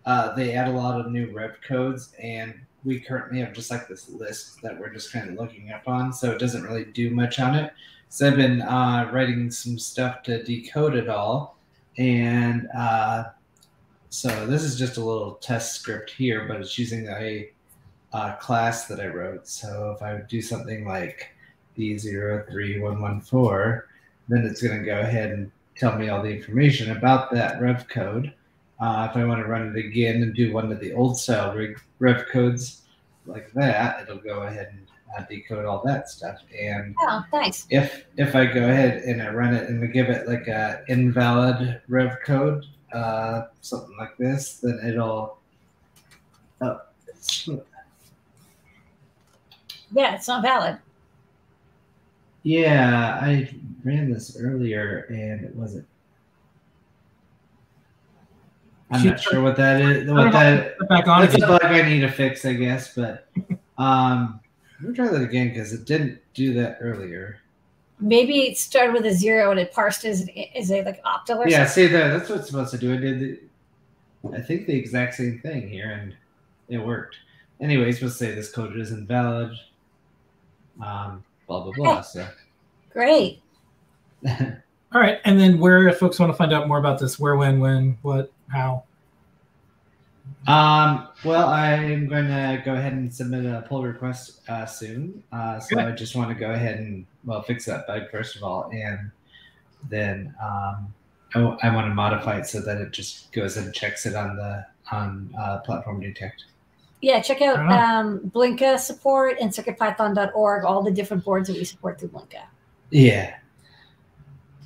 uh, 0.06 0.36
they 0.36 0.54
add 0.54 0.68
a 0.68 0.72
lot 0.72 1.00
of 1.00 1.12
new 1.12 1.32
rev 1.32 1.56
codes, 1.68 2.14
and 2.22 2.54
we 2.84 3.00
currently 3.00 3.40
have 3.40 3.54
just 3.54 3.72
like 3.72 3.88
this 3.88 4.10
list 4.10 4.62
that 4.62 4.78
we're 4.78 4.94
just 4.94 5.14
kind 5.14 5.30
of 5.30 5.36
looking 5.36 5.72
up 5.72 5.88
on, 5.88 6.12
so 6.12 6.32
it 6.32 6.40
doesn't 6.40 6.64
really 6.64 6.86
do 6.86 7.10
much 7.10 7.40
on 7.40 7.56
it. 7.56 7.74
So 8.10 8.28
I've 8.28 8.36
been 8.36 8.62
uh, 8.62 9.10
writing 9.12 9.50
some 9.50 9.80
stuff 9.80 10.22
to 10.24 10.44
decode 10.44 10.96
it 10.96 11.10
all, 11.10 11.58
and 11.98 12.68
uh, 12.78 13.26
so 14.10 14.46
this 14.46 14.64
is 14.64 14.78
just 14.78 14.98
a 14.98 15.04
little 15.04 15.36
test 15.36 15.76
script 15.76 16.12
here, 16.12 16.46
but 16.48 16.62
it's 16.62 16.78
using 16.78 17.08
a 17.08 17.50
uh, 18.14 18.36
class 18.36 18.86
that 18.86 19.00
I 19.00 19.08
wrote. 19.08 19.48
So 19.48 19.94
if 19.96 20.04
I 20.04 20.22
do 20.30 20.42
something 20.42 20.86
like 20.86 21.30
D03114, 21.78 23.82
then 24.30 24.46
it's 24.46 24.62
going 24.62 24.80
to 24.80 24.86
go 24.86 25.00
ahead 25.00 25.32
and 25.32 25.52
tell 25.76 25.98
me 25.98 26.10
all 26.10 26.22
the 26.22 26.30
information 26.30 26.96
about 26.96 27.32
that 27.32 27.60
rev 27.60 27.88
code. 27.88 28.34
Uh, 28.84 29.08
if 29.10 29.16
I 29.16 29.24
want 29.24 29.42
to 29.42 29.48
run 29.48 29.74
it 29.74 29.78
again 29.80 30.22
and 30.24 30.36
do 30.36 30.52
one 30.52 30.70
of 30.70 30.78
the 30.82 30.92
old 30.94 31.18
style 31.18 31.56
rig- 31.56 31.80
rev 32.00 32.26
codes 32.30 32.82
like 33.26 33.50
that, 33.54 34.02
it'll 34.02 34.18
go 34.18 34.42
ahead 34.42 34.74
and 34.74 34.88
uh, 35.18 35.24
decode 35.30 35.64
all 35.64 35.82
that 35.86 36.10
stuff. 36.10 36.40
And 36.60 36.94
Oh, 37.00 37.24
nice. 37.32 37.66
if 37.70 38.04
if 38.18 38.36
I 38.36 38.46
go 38.46 38.68
ahead 38.70 39.04
and 39.04 39.22
I 39.22 39.30
run 39.30 39.54
it 39.54 39.70
and 39.70 39.80
we 39.80 39.88
give 39.88 40.10
it 40.10 40.28
like 40.28 40.48
a 40.50 40.84
invalid 40.90 41.82
rev 41.88 42.18
code, 42.26 42.66
uh, 42.94 43.44
something 43.62 43.96
like 43.98 44.18
this, 44.18 44.56
then 44.62 44.78
it'll. 44.86 45.38
Oh, 46.60 46.82
it's- 47.08 47.48
Yeah, 49.94 50.16
it's 50.16 50.28
not 50.28 50.42
valid. 50.42 50.78
yeah, 52.42 53.18
I 53.22 53.50
ran 53.86 54.12
this 54.12 54.36
earlier 54.38 55.06
and 55.10 55.46
it 55.46 55.56
wasn't. 55.56 55.88
I'm 58.94 59.02
Should- 59.02 59.12
not 59.12 59.22
sure 59.22 59.42
what 59.42 59.56
that 59.58 59.82
is. 59.82 60.04
I 60.04 60.06
don't 60.06 60.16
What 60.16 60.32
that 60.34 60.78
Put 60.78 60.84
it 60.86 60.90
back 60.90 61.08
on 61.08 61.22
that's 61.22 61.36
a 61.36 61.40
bug 61.40 61.64
I 61.64 61.82
need 61.88 62.02
to 62.02 62.12
fix, 62.12 62.46
I 62.46 62.54
guess. 62.54 62.94
But 62.94 63.28
um, 63.78 64.40
let 64.82 64.90
me 64.90 64.96
try 64.96 65.08
that 65.08 65.22
again 65.22 65.50
because 65.50 65.74
it 65.74 65.86
didn't 65.86 66.20
do 66.34 66.54
that 66.54 66.78
earlier. 66.82 67.40
Maybe 68.00 68.42
it 68.48 68.58
started 68.58 68.94
with 68.94 69.06
a 69.06 69.14
zero 69.14 69.52
and 69.52 69.60
it 69.60 69.72
parsed 69.72 70.06
as, 70.06 70.28
as 70.56 70.72
a 70.72 70.84
like 70.84 71.04
octal 71.04 71.38
or 71.38 71.48
Yeah, 71.48 71.66
something. 71.66 71.88
see 71.88 71.94
that 71.94 72.10
that's 72.10 72.30
what 72.30 72.40
it's 72.40 72.48
supposed 72.48 72.72
to 72.72 72.78
do. 72.78 72.94
I 72.94 72.98
did 72.98 73.20
the, 73.20 73.40
I 74.38 74.42
think 74.42 74.68
the 74.68 74.76
exact 74.76 75.16
same 75.16 75.40
thing 75.40 75.70
here 75.70 75.92
and 75.92 76.14
it 76.70 76.78
worked. 76.78 77.16
Anyways, 77.62 77.88
it's 77.90 77.98
supposed 78.00 78.18
to 78.20 78.26
say 78.26 78.36
this 78.36 78.52
code 78.52 78.78
is 78.78 78.92
invalid. 78.92 79.52
Um, 80.84 81.24
blah 81.48 81.62
blah 81.64 81.72
blah. 81.74 82.02
So 82.02 82.28
Great. 82.92 83.42
All 84.94 85.02
right. 85.02 85.20
And 85.26 85.40
then 85.40 85.60
where 85.60 85.88
if 85.88 85.98
folks 85.98 86.20
want 86.20 86.32
to 86.32 86.38
find 86.38 86.54
out 86.54 86.68
more 86.68 86.78
about 86.78 87.00
this, 87.00 87.20
where, 87.20 87.36
when, 87.36 87.60
when, 87.60 87.98
what, 88.04 88.32
how? 88.54 88.84
um 90.48 91.10
well 91.26 91.50
I'm 91.50 92.08
gonna 92.08 92.62
go 92.64 92.76
ahead 92.76 92.94
and 92.94 93.14
submit 93.14 93.46
a 93.46 93.66
pull 93.68 93.84
request 93.84 94.42
uh, 94.50 94.66
soon. 94.66 95.22
Uh, 95.32 95.60
so 95.60 95.76
Good. 95.76 95.86
I 95.86 95.92
just 95.92 96.16
want 96.16 96.30
to 96.30 96.36
go 96.36 96.52
ahead 96.52 96.80
and 96.80 97.06
well 97.26 97.42
fix 97.42 97.66
that 97.66 97.86
bug 97.88 98.04
first 98.12 98.36
of 98.38 98.44
all 98.44 98.70
and 98.72 99.12
then 99.90 100.34
um 100.42 100.94
I, 101.36 101.40
w- 101.40 101.58
I 101.64 101.74
want 101.76 101.88
to 101.88 101.94
modify 101.94 102.38
it 102.38 102.46
so 102.46 102.62
that 102.62 102.78
it 102.78 102.92
just 102.92 103.32
goes 103.32 103.58
and 103.58 103.74
checks 103.74 104.06
it 104.06 104.16
on 104.16 104.36
the 104.36 104.66
on 104.92 105.34
uh, 105.38 105.60
platform 105.60 106.00
detect. 106.02 106.46
Yeah, 107.02 107.22
check 107.22 107.42
out 107.42 107.58
I 107.58 107.60
don't 107.60 107.68
know. 107.70 107.76
um, 107.76 108.32
Blinka 108.34 108.78
support 108.78 109.38
and 109.42 109.50
CircuitPython.org, 109.52 110.64
all 110.64 110.84
the 110.84 110.92
different 110.92 111.26
boards 111.26 111.48
that 111.48 111.58
we 111.58 111.64
support 111.64 112.00
through 112.00 112.10
Blinka. 112.10 112.44
Yeah. 112.92 113.36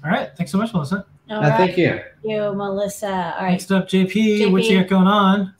All 0.03 0.11
right. 0.11 0.29
Thanks 0.35 0.51
so 0.51 0.57
much, 0.57 0.73
Melissa. 0.73 1.05
All 1.29 1.37
Uh, 1.37 1.49
right, 1.49 1.57
thank 1.57 1.77
you. 1.77 1.99
you, 2.23 2.53
Melissa. 2.53 3.35
All 3.37 3.43
right. 3.43 3.51
Next 3.51 3.71
up, 3.71 3.87
JP, 3.87 4.51
what 4.51 4.63
you 4.63 4.79
got 4.79 4.87
going 4.89 5.07
on? 5.07 5.53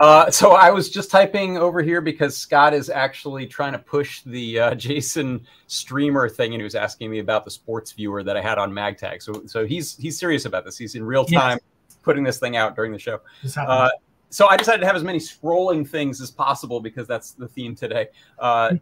Uh, 0.00 0.30
so 0.30 0.52
I 0.52 0.70
was 0.70 0.90
just 0.90 1.10
typing 1.10 1.58
over 1.58 1.82
here 1.82 2.00
because 2.00 2.36
Scott 2.36 2.72
is 2.72 2.88
actually 2.88 3.48
trying 3.48 3.72
to 3.72 3.80
push 3.80 4.22
the 4.22 4.60
uh, 4.60 4.70
JSON 4.74 5.40
streamer 5.66 6.28
thing, 6.28 6.54
and 6.54 6.60
he 6.60 6.64
was 6.64 6.76
asking 6.76 7.10
me 7.10 7.18
about 7.18 7.44
the 7.44 7.50
sports 7.50 7.90
viewer 7.92 8.22
that 8.22 8.36
I 8.36 8.40
had 8.40 8.58
on 8.58 8.70
MagTag. 8.70 9.20
So, 9.22 9.42
so 9.46 9.66
he's 9.66 9.96
he's 9.96 10.16
serious 10.18 10.44
about 10.44 10.64
this. 10.64 10.78
He's 10.78 10.94
in 10.94 11.04
real 11.04 11.24
Yes. 11.28 11.40
time 11.42 11.58
putting 12.04 12.22
this 12.22 12.38
thing 12.38 12.56
out 12.56 12.76
during 12.76 12.92
the 12.92 12.98
show. 12.98 13.20
Uh, 13.56 13.88
so 14.30 14.46
I 14.46 14.56
decided 14.56 14.80
to 14.82 14.86
have 14.86 14.94
as 14.94 15.02
many 15.02 15.18
scrolling 15.18 15.86
things 15.88 16.20
as 16.20 16.30
possible 16.30 16.78
because 16.80 17.08
that's 17.08 17.32
the 17.32 17.48
theme 17.48 17.74
today. 17.74 18.06
Uh, 18.38 18.74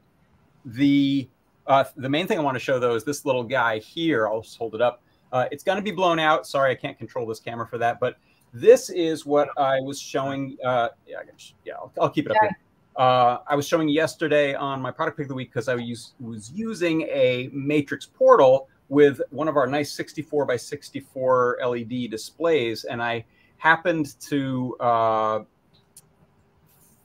the 0.67 1.27
uh, 1.67 1.85
the 1.97 2.09
main 2.11 2.27
thing 2.27 2.39
I 2.39 2.43
want 2.43 2.57
to 2.57 2.61
show 2.63 2.79
though 2.79 2.95
is 2.95 3.05
this 3.05 3.25
little 3.25 3.43
guy 3.43 3.79
here. 3.79 4.29
I'll 4.29 4.43
just 4.43 4.59
hold 4.59 4.75
it 4.75 4.83
up. 4.83 5.03
Uh, 5.37 5.49
it's 5.51 5.63
going 5.63 5.77
to 5.77 5.83
be 5.83 5.91
blown 5.91 6.19
out. 6.19 6.47
Sorry, 6.47 6.71
I 6.71 6.75
can't 6.75 6.97
control 6.97 7.27
this 7.27 7.41
camera 7.41 7.67
for 7.67 7.77
that. 7.79 8.01
But 8.01 8.17
this 8.55 8.89
is 8.89 9.27
what 9.27 9.49
I 9.59 9.81
was 9.81 10.01
showing. 10.01 10.57
Uh, 10.65 10.89
yeah, 11.07 11.19
yeah, 11.65 11.75
I'll, 11.75 11.93
I'll 12.01 12.11
keep 12.11 12.27
it 12.27 12.33
up 12.33 12.39
here. 12.41 12.57
Uh, 12.97 13.39
I 13.47 13.55
was 13.55 13.69
showing 13.69 13.91
yesterday 13.91 14.55
on 14.55 14.81
my 14.81 14.91
product 14.91 15.19
pick 15.19 15.25
of 15.25 15.29
the 15.29 15.35
week 15.35 15.51
because 15.51 15.69
I 15.69 15.75
was, 15.75 16.15
was 16.19 16.51
using 16.53 17.03
a 17.03 17.51
matrix 17.53 18.07
portal 18.07 18.71
with 18.89 19.21
one 19.29 19.49
of 19.49 19.59
our 19.59 19.67
nice 19.67 19.93
64 19.93 20.47
by 20.47 20.57
64 20.57 21.59
LED 21.67 22.11
displays, 22.11 22.85
and 22.85 23.03
I 23.03 23.27
happened 23.59 24.19
to 24.21 24.77
uh, 24.81 25.41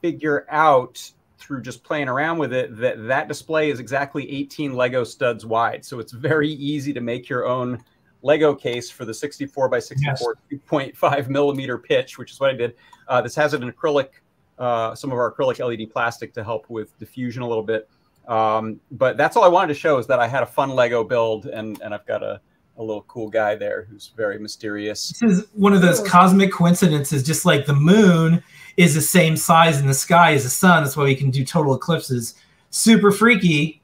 figure 0.02 0.46
out 0.50 1.12
through 1.38 1.62
just 1.64 1.84
playing 1.84 2.08
around 2.08 2.38
with 2.38 2.54
it 2.54 2.78
that 2.78 3.06
that 3.08 3.28
display 3.28 3.72
is 3.72 3.80
exactly 3.82 4.32
18 4.32 4.74
Lego 4.74 5.04
studs 5.04 5.46
wide. 5.46 5.84
So 5.84 6.00
it's 6.00 6.14
very 6.14 6.50
easy 6.50 6.94
to 6.94 7.02
make 7.02 7.28
your 7.28 7.46
own 7.46 7.84
Lego 8.22 8.54
case 8.54 8.90
for 8.90 9.06
the 9.06 9.14
64 9.14 9.70
by 9.70 9.80
64 9.80 10.38
2.5 10.52 11.28
millimeter 11.30 11.78
pitch, 11.78 12.18
which 12.18 12.32
is 12.32 12.40
what 12.40 12.50
I 12.50 12.54
did. 12.54 12.76
Uh, 13.08 13.22
this 13.22 13.36
has 13.36 13.54
it 13.54 13.62
in 13.62 13.72
acrylic, 13.72 14.10
uh, 14.60 14.94
some 14.96 15.12
of 15.12 15.18
our 15.18 15.34
acrylic 15.34 15.60
LED 15.60 15.92
plastic 15.92 16.34
to 16.34 16.44
help 16.44 16.70
with 16.70 16.98
diffusion 17.00 17.42
a 17.42 17.48
little 17.48 17.64
bit. 17.64 17.90
Um, 18.28 18.80
but 18.92 19.18
that's 19.18 19.36
all 19.36 19.44
I 19.44 19.48
wanted 19.48 19.70
to 19.70 19.80
show 19.80 19.98
is 19.98 20.08
that 20.08 20.20
I 20.20 20.28
had 20.28 20.44
a 20.44 20.46
fun 20.46 20.70
Lego 20.70 21.04
build, 21.04 21.48
and 21.48 21.82
and 21.82 21.94
I've 21.94 22.06
got 22.06 22.24
a 22.24 22.40
a 22.78 22.84
little 22.84 23.04
cool 23.04 23.30
guy 23.30 23.56
there 23.56 23.84
who's 23.84 24.12
very 24.16 24.40
mysterious. 24.40 25.10
This 25.20 25.40
is 25.40 25.48
one 25.54 25.74
of 25.74 25.82
those 25.82 26.02
cosmic 26.08 26.52
coincidences, 26.52 27.24
just 27.24 27.46
like 27.46 27.66
the 27.66 27.76
moon 27.76 28.44
is 28.78 28.96
the 28.96 29.02
same 29.02 29.36
size 29.36 29.80
in 29.80 29.88
the 29.88 29.94
sky 29.94 30.34
as 30.34 30.44
the 30.44 30.50
sun. 30.50 30.84
That's 30.84 30.96
why 30.96 31.04
we 31.04 31.16
can 31.16 31.30
do 31.30 31.44
total 31.46 31.76
eclipses. 31.76 32.36
Super 32.70 33.12
freaky. 33.12 33.82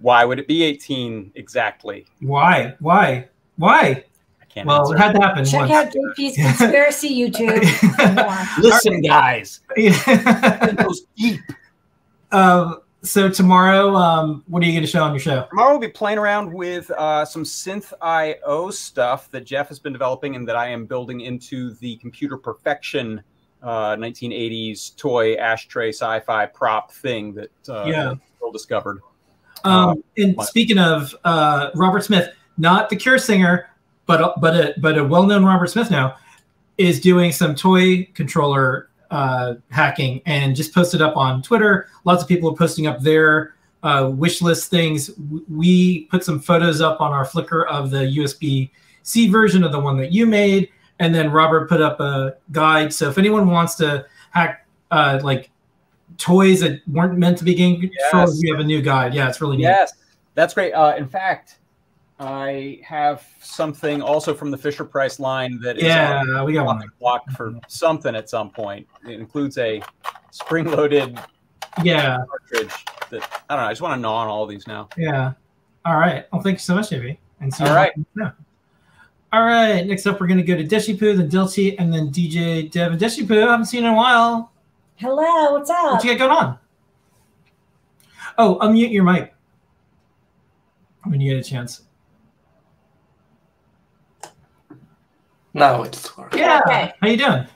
Why 0.00 0.24
would 0.24 0.38
it 0.38 0.48
be 0.48 0.62
18 0.64 1.32
exactly? 1.34 2.06
Why? 2.20 2.74
Why? 2.80 3.28
Why? 3.56 4.04
I 4.40 4.44
can't 4.46 4.66
Well, 4.66 4.80
answer. 4.82 4.94
it 4.94 4.98
had 4.98 5.12
to 5.12 5.20
happen 5.20 5.44
Check 5.44 5.60
once. 5.68 5.72
out 5.72 5.92
JP's 5.92 6.36
conspiracy 6.36 7.20
YouTube. 7.30 7.64
for 7.96 8.22
more. 8.22 8.36
Listen, 8.70 9.00
guys. 9.00 9.60
It 9.76 10.76
goes 10.76 11.02
deep. 11.16 11.40
um, 12.32 12.80
so 13.02 13.28
tomorrow, 13.28 13.94
um, 13.96 14.44
what 14.48 14.62
are 14.62 14.66
you 14.66 14.72
going 14.72 14.84
to 14.84 14.90
show 14.90 15.02
on 15.02 15.12
your 15.12 15.20
show? 15.20 15.46
Tomorrow 15.50 15.70
we'll 15.72 15.80
be 15.80 15.88
playing 15.88 16.18
around 16.18 16.52
with 16.52 16.90
uh, 16.92 17.24
some 17.24 17.42
synth 17.44 17.92
IO 18.00 18.70
stuff 18.70 19.30
that 19.32 19.44
Jeff 19.44 19.68
has 19.68 19.78
been 19.78 19.92
developing 19.92 20.36
and 20.36 20.46
that 20.48 20.56
I 20.56 20.68
am 20.68 20.86
building 20.86 21.20
into 21.22 21.74
the 21.74 21.96
computer 21.96 22.36
perfection 22.36 23.22
uh, 23.62 23.94
1980s 23.96 24.96
toy 24.96 25.34
ashtray 25.36 25.90
sci-fi 25.90 26.46
prop 26.46 26.90
thing 26.92 27.32
that 27.34 27.50
uh, 27.68 27.84
Yeah. 27.86 28.14
Phil 28.38 28.50
discovered. 28.52 29.00
Um, 29.64 30.02
and 30.16 30.36
what? 30.36 30.48
speaking 30.48 30.78
of 30.78 31.14
uh, 31.24 31.70
Robert 31.76 32.02
Smith, 32.02 32.30
not 32.58 32.88
the 32.90 32.96
Cure 32.96 33.18
singer, 33.18 33.68
but 34.06 34.20
a, 34.20 34.32
but 34.40 34.54
a 34.56 34.74
but 34.78 34.98
a 34.98 35.04
well-known 35.04 35.44
Robert 35.44 35.68
Smith 35.68 35.90
now 35.90 36.16
is 36.78 37.00
doing 37.00 37.32
some 37.32 37.54
toy 37.54 38.04
controller 38.14 38.88
uh, 39.10 39.54
hacking 39.70 40.22
and 40.26 40.56
just 40.56 40.74
posted 40.74 41.02
up 41.02 41.16
on 41.16 41.42
Twitter. 41.42 41.88
Lots 42.04 42.22
of 42.22 42.28
people 42.28 42.50
are 42.50 42.56
posting 42.56 42.86
up 42.86 43.00
their 43.00 43.54
uh, 43.82 44.10
wish 44.12 44.40
list 44.42 44.70
things. 44.70 45.10
We 45.50 46.04
put 46.06 46.24
some 46.24 46.40
photos 46.40 46.80
up 46.80 47.00
on 47.00 47.12
our 47.12 47.26
Flickr 47.26 47.66
of 47.68 47.90
the 47.90 47.98
USB 48.18 48.70
C 49.02 49.28
version 49.28 49.64
of 49.64 49.72
the 49.72 49.80
one 49.80 49.96
that 49.98 50.12
you 50.12 50.24
made, 50.26 50.70
and 50.98 51.14
then 51.14 51.30
Robert 51.30 51.68
put 51.68 51.80
up 51.80 52.00
a 52.00 52.36
guide. 52.52 52.92
So 52.92 53.08
if 53.08 53.18
anyone 53.18 53.48
wants 53.50 53.74
to 53.76 54.06
hack 54.30 54.66
uh, 54.90 55.20
like 55.22 55.50
toys 56.18 56.60
that 56.60 56.80
weren't 56.88 57.18
meant 57.18 57.38
to 57.38 57.44
be 57.44 57.54
game 57.54 57.80
controllers, 57.80 58.34
Yes. 58.34 58.40
we 58.42 58.50
have 58.50 58.60
a 58.60 58.64
new 58.64 58.80
guide. 58.80 59.14
Yeah, 59.14 59.28
it's 59.28 59.40
really 59.40 59.56
neat. 59.56 59.64
Yes, 59.64 59.92
that's 60.34 60.54
great. 60.54 60.72
Uh, 60.72 60.94
in 60.96 61.06
fact, 61.08 61.58
I 62.22 62.80
have 62.84 63.26
something 63.40 64.00
also 64.00 64.32
from 64.32 64.50
the 64.52 64.56
Fisher 64.58 64.84
Price 64.84 65.18
line 65.18 65.58
that 65.62 65.76
is 65.78 65.84
on 65.84 65.88
Yeah, 66.28 66.42
we 66.44 66.52
got 66.52 66.60
on 66.60 66.66
one. 66.66 66.78
the 66.78 66.86
block 67.00 67.28
for 67.32 67.52
something 67.66 68.14
at 68.14 68.30
some 68.30 68.48
point. 68.50 68.86
It 69.04 69.18
includes 69.18 69.58
a 69.58 69.82
spring-loaded 70.30 71.18
Yeah, 71.82 72.18
cartridge 72.28 72.72
that 73.10 73.42
I 73.50 73.56
don't 73.56 73.64
know. 73.64 73.68
I 73.68 73.72
just 73.72 73.82
want 73.82 73.94
to 73.96 74.00
gnaw 74.00 74.14
on 74.14 74.28
all 74.28 74.44
of 74.44 74.50
these 74.50 74.66
now. 74.66 74.88
yeah. 74.96 75.32
All 75.84 75.96
right. 75.96 76.26
Well, 76.32 76.40
thank 76.42 76.54
you 76.56 76.60
so 76.60 76.76
much, 76.76 76.90
JP. 76.90 77.16
And 77.40 77.52
see 77.52 77.64
All 77.64 77.74
right. 77.74 77.90
Yeah. 78.16 78.30
All 79.32 79.42
right. 79.44 79.84
Next 79.84 80.06
up, 80.06 80.20
we're 80.20 80.28
gonna 80.28 80.44
go 80.44 80.54
to 80.56 80.62
Deshipu, 80.64 81.16
then 81.16 81.28
Dilty, 81.28 81.74
and 81.78 81.92
then 81.92 82.10
DJ 82.12 82.70
Dev. 82.70 82.92
And 82.92 83.00
Deshipu, 83.00 83.42
I 83.42 83.50
haven't 83.50 83.66
seen 83.66 83.82
you 83.82 83.88
in 83.88 83.94
a 83.94 83.96
while. 83.96 84.52
Hello, 84.94 85.52
what's 85.54 85.68
up? 85.70 85.92
What 85.94 86.04
you 86.04 86.16
got 86.16 86.28
going 86.28 86.30
on? 86.30 86.58
Oh, 88.38 88.58
unmute 88.62 88.92
your 88.92 89.02
mic 89.02 89.34
when 91.04 91.20
you 91.20 91.34
get 91.34 91.44
a 91.44 91.50
chance. 91.50 91.82
Now 95.54 95.82
it's 95.82 96.16
working. 96.16 96.40
Yeah. 96.40 96.60
Okay. 96.66 96.92
How 97.00 97.08
you 97.08 97.16
doing? 97.16 97.46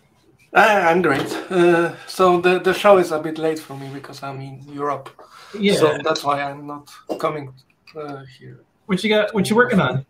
I, 0.54 0.80
I'm 0.90 1.02
great. 1.02 1.32
Uh, 1.50 1.94
so 2.06 2.40
the, 2.40 2.58
the 2.60 2.72
show 2.72 2.98
is 2.98 3.12
a 3.12 3.18
bit 3.18 3.38
late 3.38 3.58
for 3.58 3.76
me 3.76 3.88
because 3.92 4.22
I'm 4.22 4.40
in 4.40 4.62
Europe. 4.72 5.10
Yeah. 5.58 5.74
So 5.74 5.98
that's 6.02 6.24
why 6.24 6.42
I'm 6.42 6.66
not 6.66 6.90
coming 7.18 7.52
uh, 7.96 8.24
here. 8.38 8.60
what 8.86 9.02
you 9.02 9.10
got? 9.10 9.34
What 9.34 9.48
you 9.50 9.56
working 9.56 9.80
on? 9.80 10.04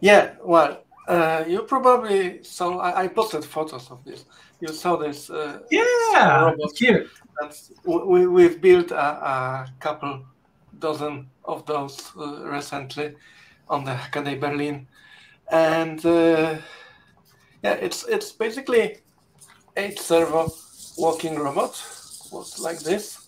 Yeah, 0.00 0.34
well, 0.44 0.84
uh, 1.08 1.44
you 1.46 1.62
probably 1.62 2.42
saw, 2.42 2.78
I, 2.78 3.04
I 3.04 3.08
posted 3.08 3.44
photos 3.44 3.90
of 3.90 4.04
this. 4.04 4.24
You 4.60 4.68
saw 4.68 4.96
this. 4.96 5.30
Uh, 5.30 5.60
Yeah. 5.70 6.44
robot 6.44 6.58
It's 6.70 6.78
cute. 6.78 7.10
that's, 7.40 7.72
we, 7.84 8.26
we've 8.26 8.60
built 8.60 8.90
a, 8.90 8.96
a 8.96 9.66
couple 9.80 10.24
dozen 10.78 11.28
of 11.44 11.64
those 11.66 12.12
uh, 12.18 12.44
recently 12.44 13.14
on 13.68 13.84
the 13.84 13.92
Hackaday 13.92 14.40
Berlin. 14.40 14.86
And 15.50 16.04
uh, 16.04 16.56
yeah, 17.64 17.72
it's 17.74 18.04
it's 18.08 18.30
basically 18.32 18.98
eight 19.76 19.98
servo 19.98 20.52
walking 20.98 21.36
robot 21.38 21.70
was 22.30 22.58
like 22.60 22.80
this. 22.80 23.18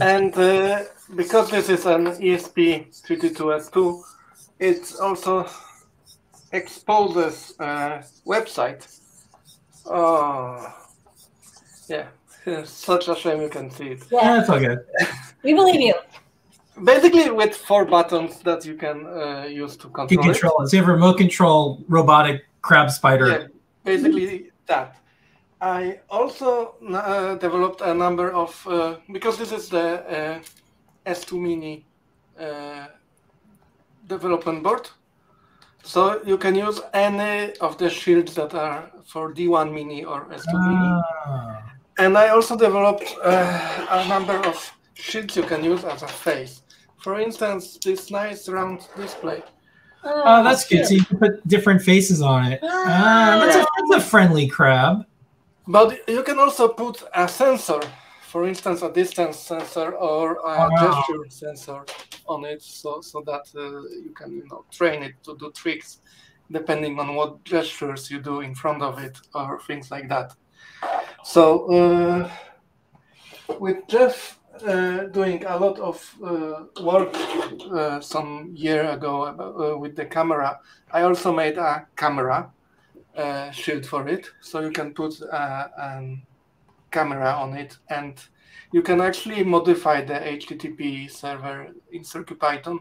And 0.00 0.34
uh, 0.38 0.84
because 1.16 1.50
this 1.50 1.68
is 1.68 1.84
an 1.86 2.06
E 2.22 2.34
ESP32S2, 2.36 4.02
it 4.58 4.92
also 5.02 5.46
exposes 6.52 7.54
a 7.58 8.02
website. 8.26 8.86
Oh, 9.86 10.72
yeah, 11.88 12.06
such 12.64 13.08
a 13.08 13.14
shame 13.16 13.40
you 13.42 13.48
can 13.48 13.70
see 13.70 13.88
it. 13.88 14.04
Yeah, 14.10 14.20
Yeah, 14.22 14.40
it's 14.40 14.48
all 14.50 14.58
good. 14.60 14.78
we 15.42 15.52
believe 15.54 15.80
you. 15.80 15.94
Basically, 16.84 17.30
with 17.30 17.54
four 17.54 17.84
buttons 17.84 18.38
that 18.44 18.64
you 18.64 18.76
can 18.76 19.06
uh, 19.06 19.44
use 19.44 19.76
to 19.76 19.88
You 19.88 19.92
control, 19.92 20.08
can 20.08 20.30
it. 20.30 20.32
control 20.32 20.62
it. 20.62 20.68
So 20.68 20.76
you 20.76 20.82
have 20.82 20.88
a 20.88 20.92
remote 20.94 21.18
control 21.18 21.84
robotic 21.88 22.42
crab 22.62 22.90
spider. 22.90 23.28
Yeah, 23.28 23.46
basically 23.84 24.50
that. 24.66 24.96
I 25.60 26.00
also 26.10 26.74
uh, 26.92 27.36
developed 27.36 27.82
a 27.82 27.94
number 27.94 28.32
of 28.32 28.66
uh, 28.66 28.96
because 29.12 29.38
this 29.38 29.52
is 29.52 29.68
the 29.68 30.42
uh, 31.06 31.10
S2 31.10 31.40
Mini 31.40 31.84
uh, 32.38 32.86
development 34.08 34.62
board, 34.64 34.88
so 35.84 36.20
you 36.24 36.36
can 36.36 36.56
use 36.56 36.80
any 36.92 37.54
of 37.60 37.78
the 37.78 37.88
shields 37.88 38.34
that 38.34 38.54
are 38.54 38.90
for 39.04 39.32
D1 39.32 39.72
Mini 39.72 40.04
or 40.04 40.24
S2 40.24 40.52
Mini. 40.68 41.02
Ah. 41.26 41.62
And 41.98 42.16
I 42.18 42.28
also 42.28 42.56
developed 42.56 43.14
uh, 43.22 43.86
a 43.90 44.08
number 44.08 44.38
of 44.48 44.72
shields 44.94 45.36
you 45.36 45.42
can 45.44 45.62
use 45.62 45.84
as 45.84 46.02
a 46.02 46.08
face. 46.08 46.62
For 46.98 47.20
instance, 47.20 47.78
this 47.84 48.10
nice 48.10 48.48
round 48.48 48.88
display. 48.96 49.42
Oh, 50.04 50.42
that's 50.42 50.68
good. 50.68 50.86
So 50.86 50.94
you 50.94 51.04
can 51.04 51.18
put 51.18 51.46
different 51.48 51.82
faces 51.82 52.20
on 52.22 52.52
it. 52.52 52.60
Ah, 52.62 53.38
that's, 53.40 53.56
a, 53.56 53.66
that's 53.88 54.04
a 54.04 54.08
friendly 54.08 54.48
crab. 54.48 55.04
But 55.66 56.08
you 56.08 56.22
can 56.22 56.38
also 56.38 56.68
put 56.68 57.02
a 57.14 57.28
sensor, 57.28 57.80
for 58.22 58.46
instance, 58.48 58.82
a 58.82 58.92
distance 58.92 59.38
sensor 59.38 59.92
or 59.92 60.32
a 60.44 60.68
Wow. 60.70 60.76
gesture 60.80 61.24
sensor 61.28 61.84
on 62.26 62.44
it, 62.44 62.62
so 62.62 63.00
so 63.00 63.22
that 63.26 63.42
uh, 63.56 63.82
you 64.04 64.12
can 64.16 64.32
you 64.32 64.44
know 64.50 64.64
train 64.72 65.02
it 65.02 65.14
to 65.24 65.36
do 65.38 65.52
tricks 65.52 66.00
depending 66.50 66.98
on 66.98 67.14
what 67.14 67.42
gestures 67.44 68.10
you 68.10 68.20
do 68.20 68.40
in 68.40 68.54
front 68.54 68.82
of 68.82 68.98
it 68.98 69.16
or 69.34 69.60
things 69.60 69.90
like 69.90 70.08
that. 70.08 70.32
So 71.24 71.70
uh, 71.72 72.30
with 73.58 73.78
Jeff 73.88 74.38
uh, 74.62 75.04
doing 75.12 75.44
a 75.44 75.58
lot 75.58 75.78
of 75.78 76.16
uh, 76.24 76.82
work 76.82 77.14
uh, 77.72 78.00
some 78.00 78.50
year 78.54 78.90
ago 78.90 79.26
about, 79.26 79.54
uh, 79.60 79.78
with 79.78 79.96
the 79.96 80.04
camera, 80.04 80.58
I 80.90 81.02
also 81.02 81.32
made 81.32 81.58
a 81.58 81.86
camera 81.96 82.50
uh, 83.16 83.50
shield 83.50 83.86
for 83.86 84.08
it, 84.08 84.30
so 84.40 84.60
you 84.60 84.70
can 84.70 84.94
put 84.94 85.20
uh, 85.22 85.68
a 85.76 86.16
camera 86.90 87.32
on 87.32 87.54
it, 87.54 87.76
and 87.88 88.18
you 88.72 88.82
can 88.82 89.00
actually 89.00 89.44
modify 89.44 90.02
the 90.02 90.14
HTTP 90.14 91.10
server 91.10 91.68
in 91.90 92.02
CircuitPython 92.02 92.78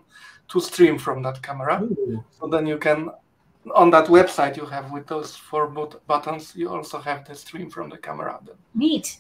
to 0.50 0.60
stream 0.60 0.98
from 0.98 1.22
that 1.24 1.42
camera. 1.42 1.84
Ooh. 1.84 2.24
So 2.40 2.48
then 2.48 2.66
you 2.66 2.78
can, 2.78 3.10
on 3.76 3.90
that 3.92 4.08
website 4.08 4.58
you 4.58 4.66
have 4.66 4.92
with 4.92 5.08
those 5.08 5.36
four 5.36 5.68
but- 5.68 6.06
buttons, 6.08 6.54
you 6.56 6.70
also 6.70 7.00
have 7.00 7.26
the 7.26 7.36
stream 7.36 7.70
from 7.70 7.90
the 7.90 7.98
camera. 7.98 8.40
Neat. 8.74 9.18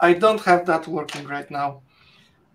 I 0.00 0.12
don't 0.12 0.40
have 0.40 0.66
that 0.66 0.86
working 0.86 1.26
right 1.26 1.50
now. 1.50 1.82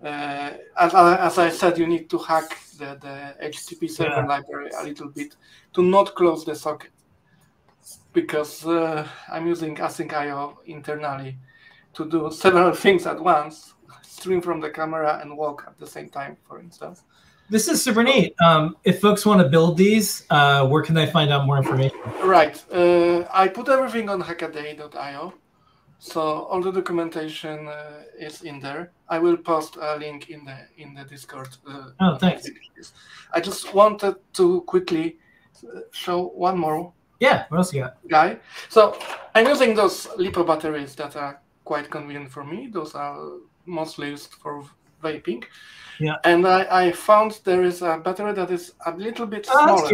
Uh, 0.03 0.51
as, 0.77 0.93
I- 0.93 1.17
as 1.27 1.37
I 1.37 1.49
said, 1.49 1.77
you 1.77 1.87
need 1.87 2.09
to 2.09 2.17
hack 2.17 2.57
the, 2.77 2.97
the 3.01 3.35
HTTP 3.47 3.89
server 3.89 4.09
Yeah. 4.21 4.25
library 4.25 4.69
a 4.79 4.83
little 4.83 5.07
bit 5.09 5.35
to 5.73 5.81
not 5.83 6.13
close 6.15 6.43
the 6.43 6.55
socket 6.55 6.91
because 8.13 8.65
uh, 8.65 9.07
I'm 9.31 9.47
using 9.47 9.75
async.io 9.75 10.59
internally 10.65 11.37
to 11.93 12.09
do 12.09 12.31
several 12.31 12.73
things 12.83 13.05
at 13.05 13.19
once, 13.19 13.73
stream 14.01 14.41
from 14.41 14.59
the 14.59 14.69
camera 14.69 15.19
and 15.21 15.37
walk 15.37 15.63
at 15.67 15.77
the 15.79 15.87
same 15.87 16.09
time, 16.09 16.37
for 16.47 16.59
instance. 16.59 17.03
This 17.49 17.67
is 17.67 17.83
super 17.83 18.03
neat. 18.03 18.33
Um, 18.43 18.75
if 18.83 18.99
folks 19.01 19.25
want 19.25 19.41
to 19.41 19.49
build 19.49 19.77
these, 19.77 20.25
uh, 20.29 20.65
where 20.67 20.81
can 20.81 20.95
they 20.95 21.05
find 21.07 21.31
out 21.31 21.45
more 21.45 21.57
information? 21.57 21.97
Right. 22.23 22.61
Uh, 22.73 23.25
I 23.33 23.47
put 23.47 23.67
everything 23.69 24.09
on 24.09 24.21
hackaday.io. 24.23 25.33
So 26.03 26.21
all 26.21 26.61
the 26.61 26.71
documentation 26.71 27.67
uh, 27.69 28.03
is 28.19 28.41
in 28.41 28.59
there. 28.59 28.91
I 29.07 29.19
will 29.19 29.37
post 29.37 29.77
a 29.77 29.95
link 29.95 30.29
in 30.29 30.43
the 30.43 30.57
in 30.77 30.93
the 30.93 31.05
Discord. 31.05 31.47
Uh, 31.65 31.91
Oh, 32.01 32.17
thanks. 32.17 32.45
I 33.33 33.39
just 33.39 33.73
wanted 33.73 34.15
to 34.33 34.61
quickly 34.67 35.17
uh, 35.63 35.79
show 35.91 36.27
one 36.35 36.57
more 36.59 36.91
Yeah. 37.21 37.45
What 37.49 37.57
else 37.59 37.73
you 37.73 37.83
got? 37.83 37.95
guy. 38.09 38.37
So 38.69 38.97
I'm 39.33 39.47
using 39.47 39.75
those 39.75 40.07
lipo 40.17 40.43
batteries 40.45 40.93
that 40.95 41.15
are 41.15 41.39
quite 41.63 41.89
convenient 41.89 42.29
for 42.31 42.43
me. 42.43 42.67
Those 42.73 42.95
are 42.95 43.17
mostly 43.65 44.09
used 44.09 44.33
for 44.41 44.63
vaping. 45.01 45.43
Yeah. 45.99 46.17
And 46.25 46.45
I, 46.45 46.87
I 46.87 46.91
found 46.91 47.39
there 47.45 47.63
is 47.63 47.81
a 47.81 47.97
battery 47.97 48.33
that 48.33 48.51
is 48.51 48.73
a 48.85 48.91
little 48.91 49.25
bit 49.25 49.47
Oh, 49.49 49.63
smaller 49.63 49.89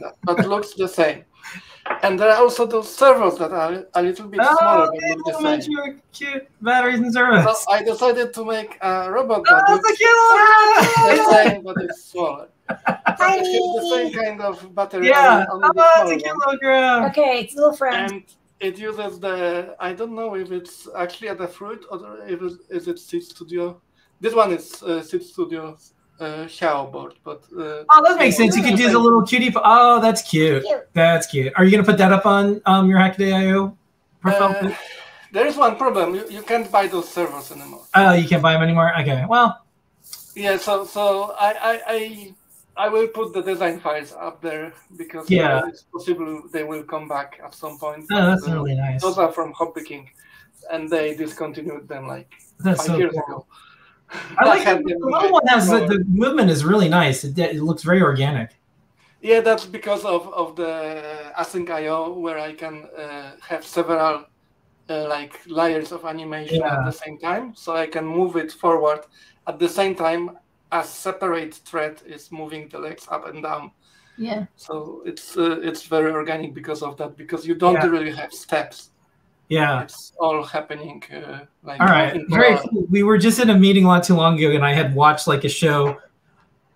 that, 0.00 0.14
but 0.24 0.46
looks 0.46 0.72
the 0.74 0.88
same. 0.88 1.24
And 2.02 2.18
there 2.18 2.30
are 2.30 2.36
also 2.42 2.64
those 2.66 2.94
servos 2.94 3.38
that 3.38 3.50
are 3.52 3.84
a 3.94 4.02
little 4.02 4.28
bit 4.28 4.40
smaller 4.40 4.86
Oh, 4.86 4.90
but 4.92 5.00
yeah, 5.02 5.14
look 5.14 5.24
the 5.24 5.32
little 5.32 5.40
same. 5.40 5.72
miniature 5.74 6.00
cute 6.12 6.48
batteries 6.62 7.00
and 7.00 7.12
servos. 7.12 7.64
So 7.64 7.72
I 7.72 7.82
decided 7.82 8.32
to 8.34 8.44
make 8.44 8.78
a 8.80 9.10
robot 9.10 9.40
Oh, 9.40 9.54
that 9.54 9.64
that's 9.66 10.00
a 10.00 11.12
looks 11.12 11.28
the 11.28 11.32
same, 11.32 11.62
but 11.62 11.76
it's 11.82 12.04
smaller. 12.04 12.48
But 12.68 13.02
it's 13.20 13.48
the 13.48 13.96
same 13.96 14.12
kind 14.12 14.40
of 14.40 14.74
battery. 14.74 15.08
Yeah. 15.08 15.46
only- 15.50 15.64
only 15.66 15.68
Oh, 15.76 16.08
the 16.08 16.14
a 16.14 16.18
smaller 16.18 16.18
cute 16.18 16.36
little 16.36 16.58
girl. 16.58 17.04
Okay, 17.06 17.40
it's 17.40 17.54
a 17.54 17.56
little 17.56 17.72
friend. 17.76 18.12
And 18.12 18.22
it 18.60 18.78
uses 18.78 19.18
the 19.20 19.76
I 19.80 19.92
don't 19.92 20.14
know 20.14 20.34
if 20.36 20.50
it's 20.52 20.88
actually 20.96 21.28
at 21.30 21.38
the 21.38 21.48
fruit 21.48 21.84
or 21.90 21.98
if 22.26 22.40
it's, 22.42 22.56
is 22.70 22.88
it 22.88 22.98
Seeed 22.98 23.22
Studio. 23.24 23.80
This 24.20 24.34
one 24.34 24.52
is 24.52 24.82
uh, 24.82 25.00
Seeed 25.02 25.22
Studio 25.22 25.76
uh, 26.20 26.44
Xiao 26.46 26.90
board, 26.92 27.14
but 27.24 27.42
uh, 27.56 27.84
Oh, 27.90 28.02
that 28.04 28.18
makes 28.18 28.36
sense. 28.36 28.56
You 28.56 28.62
could 28.62 28.78
use 28.78 28.92
a 28.94 28.98
little 28.98 29.22
cutie. 29.22 29.52
Oh, 29.56 30.00
that's 30.00 30.22
cute. 30.22 30.64
Cute. 30.64 30.88
That's 30.92 31.26
cute. 31.26 31.52
Are 31.56 31.64
you 31.64 31.70
gonna 31.70 31.84
put 31.84 31.98
that 31.98 32.12
up 32.12 32.26
on 32.26 32.60
um 32.66 32.88
your 32.90 32.98
Hackaday.io 32.98 33.76
profile? 34.20 34.56
Uh, 34.66 34.74
there 35.32 35.46
is 35.46 35.56
one 35.56 35.76
problem. 35.76 36.14
You, 36.14 36.24
you 36.30 36.42
can't 36.42 36.70
buy 36.72 36.86
those 36.86 37.08
servers 37.08 37.52
anymore. 37.52 37.84
oh, 37.94 38.12
you 38.14 38.26
can't 38.28 38.42
buy 38.42 38.52
them 38.54 38.62
anymore. 38.62 38.92
Okay. 39.00 39.24
Well, 39.28 39.50
Yeah, 40.34 40.56
so 40.56 40.84
so 40.84 41.34
I 41.38 41.50
I, 41.70 41.74
I 41.96 42.00
I 42.84 42.88
will 42.94 43.08
put 43.08 43.32
the 43.34 43.42
design 43.42 43.80
files 43.80 44.12
up 44.26 44.40
there 44.40 44.72
because 44.96 45.26
Yeah. 45.30 45.58
uh, 45.58 45.66
it's 45.70 45.82
possible 45.92 46.42
they 46.54 46.64
will 46.70 46.84
come 46.84 47.06
back 47.08 47.30
at 47.44 47.52
some 47.54 47.76
point. 47.78 48.04
oh, 48.12 48.26
that's 48.30 48.46
Uh, 48.48 48.54
really 48.56 48.74
nice. 48.86 49.02
Those 49.02 49.18
are 49.18 49.32
from 49.32 49.52
Hobby 49.52 49.82
King, 49.90 50.04
and 50.72 50.88
they 50.94 51.14
discontinued 51.14 51.88
them 51.88 52.04
like 52.14 52.30
That's 52.64 52.80
five 52.80 52.86
so 52.86 52.98
years 53.02 53.14
cool. 53.14 53.24
ago. 53.26 53.46
I 54.38 54.44
like 54.46 54.62
had 54.62 54.78
it. 54.80 54.84
The 54.86 54.94
them, 54.94 55.00
little 55.02 55.20
like, 55.22 55.32
one 55.32 55.46
has 55.46 55.68
the, 55.68 55.86
the 55.86 56.04
movement 56.08 56.50
is 56.50 56.64
really 56.64 56.88
nice. 56.88 57.24
It, 57.24 57.38
it 57.38 57.62
looks 57.62 57.82
very 57.82 58.02
organic. 58.02 58.50
Yeah, 59.20 59.40
that's 59.40 59.66
because 59.66 60.04
of, 60.04 60.32
of 60.32 60.54
the 60.56 61.32
async 61.36 61.68
IO 61.70 62.12
where 62.18 62.38
I 62.38 62.52
can 62.54 62.86
uh, 62.96 63.32
have 63.40 63.64
several 63.66 64.24
uh, 64.88 65.08
like 65.08 65.40
layers 65.46 65.92
of 65.92 66.04
animation 66.04 66.60
Yeah. 66.60 66.78
at 66.78 66.84
the 66.84 66.92
same 66.92 67.18
time, 67.18 67.54
so 67.54 67.74
I 67.76 67.86
can 67.86 68.06
move 68.06 68.36
it 68.36 68.52
forward 68.52 69.00
at 69.46 69.58
the 69.58 69.68
same 69.68 69.94
time 69.94 70.38
as 70.70 70.88
separate 70.88 71.54
thread 71.54 72.00
is 72.06 72.30
moving 72.30 72.68
the 72.68 72.78
legs 72.78 73.06
up 73.10 73.26
and 73.26 73.42
down. 73.42 73.72
Yeah. 74.16 74.46
So 74.56 75.02
it's 75.04 75.36
uh, 75.36 75.60
it's 75.62 75.84
very 75.86 76.10
organic 76.12 76.54
because 76.54 76.82
of 76.82 76.96
that 76.98 77.16
because 77.16 77.46
you 77.46 77.54
don't 77.54 77.74
Yeah. 77.74 77.86
really 77.86 78.12
have 78.12 78.32
steps. 78.32 78.90
Yeah. 79.48 79.82
It's 79.82 80.12
all 80.18 80.42
happening 80.42 81.02
uh, 81.12 81.40
like 81.62 81.80
All 81.80 81.86
right. 81.86 82.20
Very 82.28 82.58
cool. 82.58 82.86
We 82.90 83.02
were 83.02 83.18
just 83.18 83.40
in 83.40 83.50
a 83.50 83.58
meeting 83.58 83.84
not 83.84 84.04
too 84.04 84.14
long 84.14 84.38
ago, 84.38 84.50
and 84.50 84.64
I 84.64 84.72
had 84.72 84.94
watched 84.94 85.26
like 85.26 85.44
a 85.44 85.48
show 85.48 85.98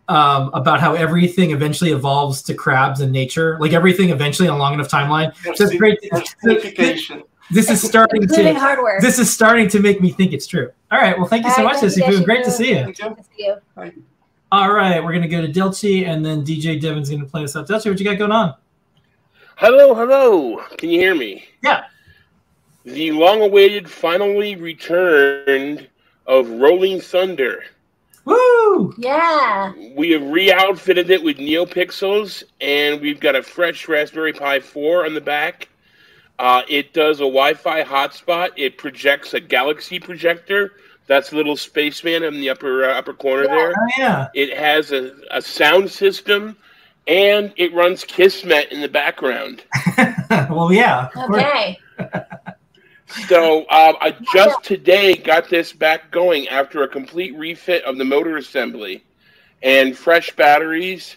um, 0.09 0.51
about 0.55 0.81
how 0.81 0.95
everything 0.95 1.51
eventually 1.51 1.93
evolves 1.93 2.43
to 2.43 2.55
crabs 2.55 3.01
in 3.01 3.13
nature. 3.13 3.59
Like 3.61 3.73
everything 3.73 4.11
eventually 4.11 4.49
on 4.49 4.57
a 4.57 4.59
long 4.59 4.75
enough 4.75 4.89
timeline. 4.89 5.35
So 5.55 5.65
it's 5.65 5.77
great. 5.77 5.99
Certification. 6.43 7.23
This 7.51 7.69
is 7.69 7.83
starting 7.89 8.27
to. 8.27 8.55
hardware. 8.55 9.01
This 9.01 9.19
is 9.19 9.33
starting 9.33 9.69
to 9.69 9.81
make 9.81 10.01
me 10.01 10.11
think 10.11 10.33
it's 10.33 10.47
true. 10.47 10.71
All 10.91 10.99
right. 10.99 11.17
Well, 11.17 11.29
thank 11.29 11.45
you 11.45 11.51
so 11.51 11.59
All 11.59 11.67
right, 11.69 11.75
much, 11.75 11.93
thank 11.93 11.97
you, 11.97 12.03
Sissy. 12.03 12.17
guys. 12.17 12.25
Great 12.25 12.45
to 12.45 12.51
see 12.51 12.71
you. 12.71 12.85
Thank 12.85 12.99
you. 12.99 13.09
To 13.15 13.25
see 13.37 13.45
you. 13.45 14.05
All 14.51 14.73
right. 14.73 15.03
We're 15.03 15.13
gonna 15.13 15.29
go 15.29 15.43
to 15.43 15.49
Dilchi, 15.53 16.07
and 16.07 16.25
then 16.25 16.43
DJ 16.43 16.81
Devin's 16.81 17.11
gonna 17.11 17.27
play 17.27 17.45
us 17.45 17.55
up. 17.55 17.67
Dilchi, 17.67 17.91
what 17.91 17.99
you 17.99 18.05
got 18.07 18.19
going 18.19 18.33
on? 18.33 18.55
Hello, 19.57 19.95
hello. 19.95 20.63
Can 20.79 20.89
you 20.89 20.99
hear 20.99 21.15
me? 21.15 21.45
Yeah. 21.63 21.85
The 22.85 23.13
long 23.13 23.43
awaited, 23.43 23.89
finally 23.89 24.57
returned 24.57 25.89
of 26.27 26.49
Rolling 26.49 27.01
Thunder. 27.01 27.65
Woo! 28.25 28.95
Yeah. 28.99 29.73
We 29.97 30.11
have 30.11 30.23
re 30.23 30.53
outfitted 30.53 31.11
it 31.11 31.23
with 31.23 31.39
NeoPixels, 31.39 32.43
and 32.61 33.01
we've 33.01 33.21
got 33.21 33.35
a 33.37 33.43
fresh 33.43 33.89
Raspberry 33.89 34.33
Pi 34.33 34.61
4 34.61 35.07
on 35.07 35.15
the 35.15 35.21
back. 35.21 35.69
Uh, 36.39 36.63
it 36.69 36.93
does 36.93 37.19
a 37.19 37.25
Wi 37.25 37.55
Fi 37.55 37.83
hotspot, 37.85 38.51
it 38.57 38.79
projects 38.79 39.35
a 39.35 39.41
Galaxy 39.41 39.99
projector. 40.01 40.73
That's 41.07 41.33
a 41.33 41.37
little 41.37 41.57
spaceman 41.57 42.23
in 42.23 42.35
the 42.35 42.49
upper 42.51 42.85
uh, 42.85 42.95
upper 42.95 43.13
corner 43.13 43.45
Yeah. 43.45 43.49
there. 43.55 43.75
Oh 43.77 43.89
yeah. 43.99 44.29
It 44.35 44.57
has 44.57 44.93
a, 44.93 45.13
a 45.31 45.43
sound 45.43 45.91
system, 45.91 46.57
and 47.07 47.53
it 47.57 47.73
runs 47.75 48.05
Kismet 48.05 48.71
in 48.73 48.81
the 48.81 48.89
background. 48.89 49.63
well, 50.49 50.73
yeah. 50.73 51.09
Okay. 51.17 51.79
So 53.29 53.61
um, 53.61 53.97
I 54.01 54.17
just 54.33 54.63
today 54.65 55.15
got 55.15 55.49
this 55.49 55.73
back 55.73 56.11
going 56.11 56.49
after 56.49 56.83
a 56.83 56.89
complete 56.89 57.37
refit 57.37 57.85
of 57.85 57.99
the 57.99 58.05
motor 58.05 58.37
assembly 58.37 59.05
and 59.63 59.97
fresh 59.97 60.35
batteries 60.35 61.17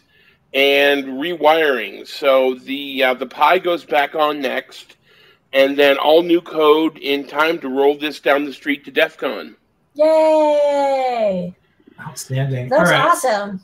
and 0.54 1.06
rewiring. 1.06 2.08
So 2.08 2.56
the 2.56 3.04
uh, 3.04 3.14
the 3.14 3.26
Pi 3.26 3.60
goes 3.60 3.86
back 3.86 4.16
on 4.16 4.42
next, 4.42 4.98
and 5.54 5.78
then 5.78 5.98
all 5.98 6.24
new 6.24 6.42
code 6.42 6.98
in 6.98 7.28
time 7.28 7.60
to 7.60 7.70
roll 7.70 7.98
this 7.98 8.20
down 8.20 8.46
the 8.46 8.54
street 8.54 8.86
to 8.86 8.92
DEF 8.92 9.18
CON. 9.18 9.56
Yay. 9.96 11.56
Outstanding. 12.00 12.70
That's 12.70 12.92
right. 12.92 13.02
awesome. 13.02 13.62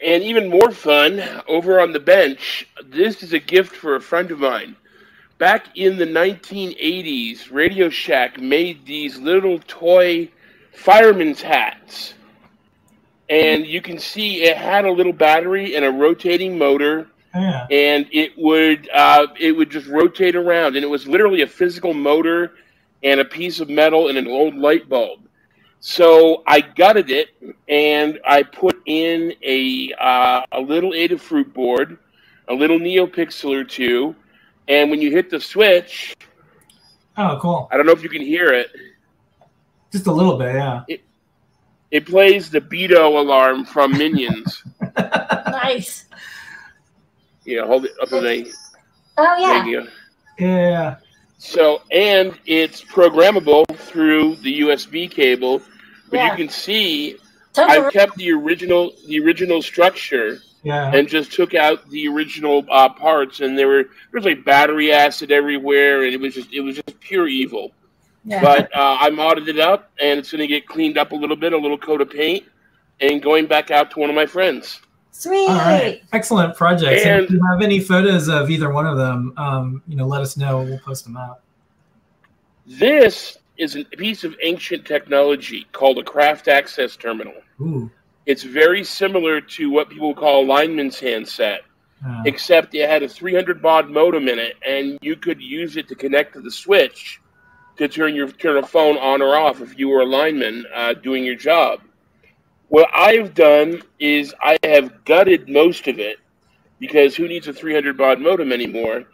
And 0.00 0.22
even 0.22 0.50
more 0.50 0.70
fun, 0.70 1.22
over 1.48 1.80
on 1.80 1.92
the 1.92 2.00
bench, 2.00 2.68
this 2.84 3.22
is 3.22 3.32
a 3.32 3.38
gift 3.38 3.74
for 3.74 3.96
a 3.96 4.00
friend 4.00 4.30
of 4.30 4.40
mine. 4.40 4.76
Back 5.38 5.76
in 5.76 5.96
the 5.96 6.06
1980s, 6.06 7.50
Radio 7.50 7.88
Shack 7.90 8.40
made 8.40 8.86
these 8.86 9.18
little 9.18 9.58
toy 9.66 10.30
fireman's 10.72 11.42
hats. 11.42 12.14
And 13.28 13.66
you 13.66 13.80
can 13.82 13.98
see 13.98 14.44
it 14.44 14.56
had 14.56 14.84
a 14.84 14.90
little 14.92 15.12
battery 15.12 15.74
and 15.76 15.84
a 15.84 15.90
rotating 15.90 16.56
motor, 16.58 17.08
Yeah. 17.34 17.66
and 17.70 18.06
it 18.12 18.32
would 18.38 18.88
uh, 18.92 19.26
it 19.40 19.52
would 19.52 19.70
just 19.70 19.88
rotate 19.88 20.36
around, 20.36 20.76
and 20.76 20.84
it 20.84 20.88
was 20.88 21.06
literally 21.08 21.42
a 21.42 21.46
physical 21.46 21.94
motor 21.94 22.52
and 23.02 23.20
a 23.20 23.24
piece 23.24 23.60
of 23.60 23.68
metal 23.68 24.08
and 24.08 24.18
an 24.18 24.28
old 24.28 24.54
light 24.54 24.88
bulb. 24.88 25.20
So 25.80 26.42
I 26.46 26.60
gutted 26.60 27.10
it 27.10 27.30
and 27.68 28.18
I 28.26 28.42
put 28.42 28.80
in 28.86 29.34
a 29.42 29.92
uh, 29.98 30.42
a 30.52 30.60
little 30.60 30.92
Adafruit 30.92 31.52
board, 31.52 31.98
a 32.48 32.54
little 32.54 32.78
NeoPixel 32.78 33.50
or 33.54 33.64
two, 33.64 34.14
and 34.68 34.90
when 34.90 35.00
you 35.00 35.10
hit 35.10 35.30
the 35.30 35.40
switch, 35.40 36.16
Oh, 37.16 37.38
cool. 37.40 37.68
I 37.70 37.76
don't 37.76 37.86
know 37.86 37.92
if 37.92 38.02
you 38.02 38.08
can 38.08 38.22
hear 38.22 38.52
it. 38.52 38.70
Just 39.92 40.08
a 40.08 40.12
little 40.12 40.36
bit. 40.36 40.54
Yeah. 40.56 40.82
It 41.92 42.06
plays 42.06 42.50
the 42.50 42.60
Beto 42.60 43.16
alarm 43.20 43.64
from 43.64 43.92
Minions. 43.92 44.62
Nice. 45.46 46.06
you 47.44 47.56
know, 47.60 47.66
hold 47.68 47.84
it 47.84 47.92
up 48.02 48.08
to 48.08 48.20
the 48.20 48.52
Oh 49.16 49.36
yeah. 49.38 49.62
there 49.62 49.66
you. 49.66 49.88
Yeah. 50.38 50.96
So, 51.38 51.82
and 51.92 52.36
it's 52.46 52.82
programmable 52.82 53.64
through 53.76 54.36
the 54.36 54.60
USB 54.62 55.08
cable, 55.10 55.62
but 56.10 56.16
Yeah. 56.16 56.30
you 56.32 56.36
can 56.36 56.48
see 56.48 57.16
I've 57.56 57.92
kept 57.92 58.16
the 58.16 58.32
original 58.32 58.92
the 59.06 59.20
original 59.20 59.62
structure 59.62 60.40
Yeah. 60.64 60.90
and 60.94 61.06
just 61.06 61.30
took 61.32 61.54
out 61.54 61.88
the 61.90 62.08
original 62.08 62.64
uh, 62.70 62.88
parts, 62.88 63.40
and 63.40 63.56
there 63.56 63.68
were 63.68 63.82
there 63.82 64.14
was 64.14 64.24
like 64.24 64.44
battery 64.44 64.92
acid 64.92 65.30
everywhere, 65.30 66.04
and 66.04 66.12
it 66.14 66.20
was 66.20 66.34
just 66.34 66.52
it 66.52 66.60
was 66.60 66.76
just 66.76 66.98
pure 67.00 67.28
evil. 67.28 67.72
yeah. 68.24 68.40
But 68.40 68.74
uh, 68.74 68.96
I 69.00 69.10
modded 69.10 69.46
it 69.48 69.58
up, 69.58 69.92
and 70.00 70.18
it's 70.18 70.32
going 70.32 70.40
to 70.40 70.46
get 70.46 70.66
cleaned 70.66 70.98
up 70.98 71.12
a 71.12 71.14
little 71.14 71.36
bit, 71.36 71.52
a 71.52 71.58
little 71.58 71.78
coat 71.78 72.00
of 72.00 72.10
paint, 72.10 72.44
and 73.00 73.22
going 73.22 73.46
back 73.46 73.70
out 73.70 73.90
to 73.92 74.00
one 74.00 74.08
of 74.08 74.16
my 74.16 74.26
friends. 74.26 74.80
Sweet. 75.10 75.48
All 75.48 75.56
right. 75.56 76.02
Excellent 76.12 76.56
projects. 76.56 77.04
And, 77.04 77.24
if 77.24 77.30
you 77.30 77.40
have 77.48 77.62
any 77.62 77.78
photos 77.78 78.28
of 78.28 78.50
either 78.50 78.72
one 78.72 78.84
of 78.84 78.96
them, 78.96 79.32
um, 79.36 79.82
you 79.86 79.96
know, 79.96 80.06
let 80.06 80.20
us 80.20 80.36
know. 80.36 80.62
We'll 80.62 80.80
post 80.80 81.04
them 81.04 81.16
out. 81.16 81.40
This 82.66 83.38
is 83.56 83.76
a 83.76 83.84
piece 83.84 84.24
of 84.24 84.34
ancient 84.42 84.84
technology 84.84 85.66
called 85.70 85.98
a 85.98 86.02
craft 86.02 86.48
access 86.48 86.96
terminal. 86.96 87.34
Ooh. 87.60 87.90
It's 88.26 88.42
very 88.42 88.84
similar 88.84 89.40
to 89.40 89.70
what 89.70 89.90
people 89.90 90.14
call 90.14 90.44
a 90.44 90.46
lineman's 90.46 90.98
handset, 90.98 91.62
Uh, 92.06 92.22
except 92.26 92.74
it 92.74 92.88
had 92.88 93.02
a 93.02 93.08
300 93.08 93.62
baud 93.62 93.88
modem 93.88 94.28
in 94.28 94.38
it, 94.38 94.56
and 94.66 94.98
you 95.00 95.16
could 95.16 95.40
use 95.40 95.76
it 95.76 95.88
to 95.88 95.94
connect 95.94 96.34
to 96.34 96.40
the 96.40 96.50
switch 96.50 97.18
to 97.76 97.88
turn 97.88 98.14
your 98.14 98.28
turn 98.28 98.56
a 98.58 98.66
phone 98.66 98.98
on 98.98 99.22
or 99.22 99.36
off 99.36 99.60
if 99.62 99.78
you 99.78 99.88
were 99.88 100.02
a 100.02 100.06
lineman 100.06 100.66
uh, 100.74 100.92
doing 100.92 101.24
your 101.24 101.34
job. 101.34 101.80
What 102.68 102.90
I've 102.94 103.34
done 103.34 103.82
is 103.98 104.34
I 104.42 104.58
have 104.64 105.04
gutted 105.04 105.48
most 105.48 105.86
of 105.88 105.98
it 105.98 106.18
because 106.78 107.16
who 107.16 107.26
needs 107.26 107.48
a 107.48 107.52
300 107.52 107.96
baud 107.96 108.20
modem 108.20 108.52
anymore? 108.52 109.04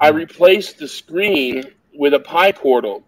I 0.00 0.08
replaced 0.08 0.78
the 0.78 0.88
screen 0.88 1.64
with 1.94 2.12
a 2.14 2.18
PyPortal, 2.18 3.02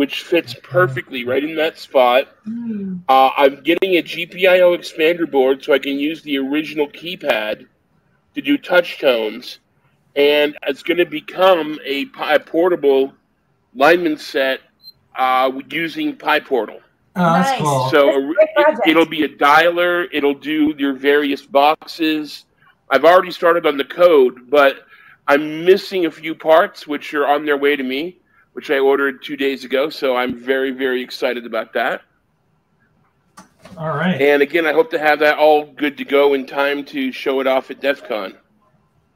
which 0.00 0.22
fits 0.22 0.54
perfectly 0.62 1.26
right 1.26 1.44
in 1.44 1.54
that 1.54 1.78
spot. 1.78 2.26
Mm. 2.48 3.02
Uh, 3.06 3.28
I'm 3.36 3.62
getting 3.62 3.98
a 3.98 4.02
GPIO 4.02 4.74
expander 4.74 5.30
board 5.30 5.62
so 5.62 5.74
I 5.74 5.78
can 5.78 5.98
use 5.98 6.22
the 6.22 6.38
original 6.38 6.88
keypad 6.88 7.66
to 8.34 8.40
do 8.40 8.56
touch 8.56 8.98
tones, 8.98 9.58
and 10.16 10.56
it's 10.66 10.82
going 10.82 10.96
to 10.96 11.04
become 11.04 11.78
a, 11.84 12.06
Pi 12.06 12.38
portable 12.38 13.12
lineman 13.74 14.16
set 14.16 14.60
uh, 15.18 15.52
using 15.68 16.16
PyPortal. 16.16 16.80
Oh, 17.16 17.32
that's 17.34 17.50
Nice. 17.50 17.60
cool. 17.60 17.90
So 17.90 18.06
That's 18.06 18.16
a 18.16 18.20
a- 18.20 18.32
great 18.32 18.48
project. 18.56 18.88
it, 18.88 18.96
will 18.96 19.04
be 19.04 19.24
a 19.24 19.28
dialer. 19.28 20.08
It'll 20.12 20.32
do 20.32 20.74
your 20.78 20.94
various 20.94 21.42
boxes. 21.42 22.46
I've 22.88 23.04
already 23.04 23.32
started 23.32 23.66
on 23.66 23.76
the 23.76 23.84
code, 23.84 24.48
but 24.48 24.76
I'm 25.28 25.62
missing 25.66 26.06
a 26.06 26.10
few 26.10 26.34
parts 26.34 26.86
which 26.86 27.12
are 27.12 27.26
on 27.26 27.44
their 27.44 27.58
way 27.58 27.76
to 27.76 27.82
me, 27.82 28.19
which 28.52 28.70
I 28.70 28.78
ordered 28.78 29.22
two 29.22 29.36
days 29.36 29.64
ago. 29.64 29.90
So 29.90 30.16
I'm 30.16 30.34
very, 30.34 30.70
very 30.70 31.02
excited 31.02 31.46
about 31.46 31.72
that. 31.74 32.02
All 33.76 33.88
right. 33.88 34.20
And 34.20 34.42
again, 34.42 34.66
I 34.66 34.72
hope 34.72 34.90
to 34.90 34.98
have 34.98 35.18
that 35.20 35.38
all 35.38 35.64
good 35.64 35.96
to 35.98 36.04
go 36.04 36.34
in 36.34 36.46
time 36.46 36.84
to 36.86 37.12
show 37.12 37.40
it 37.40 37.46
off 37.46 37.70
at 37.70 37.80
DEF 37.80 38.06
CON. 38.08 38.36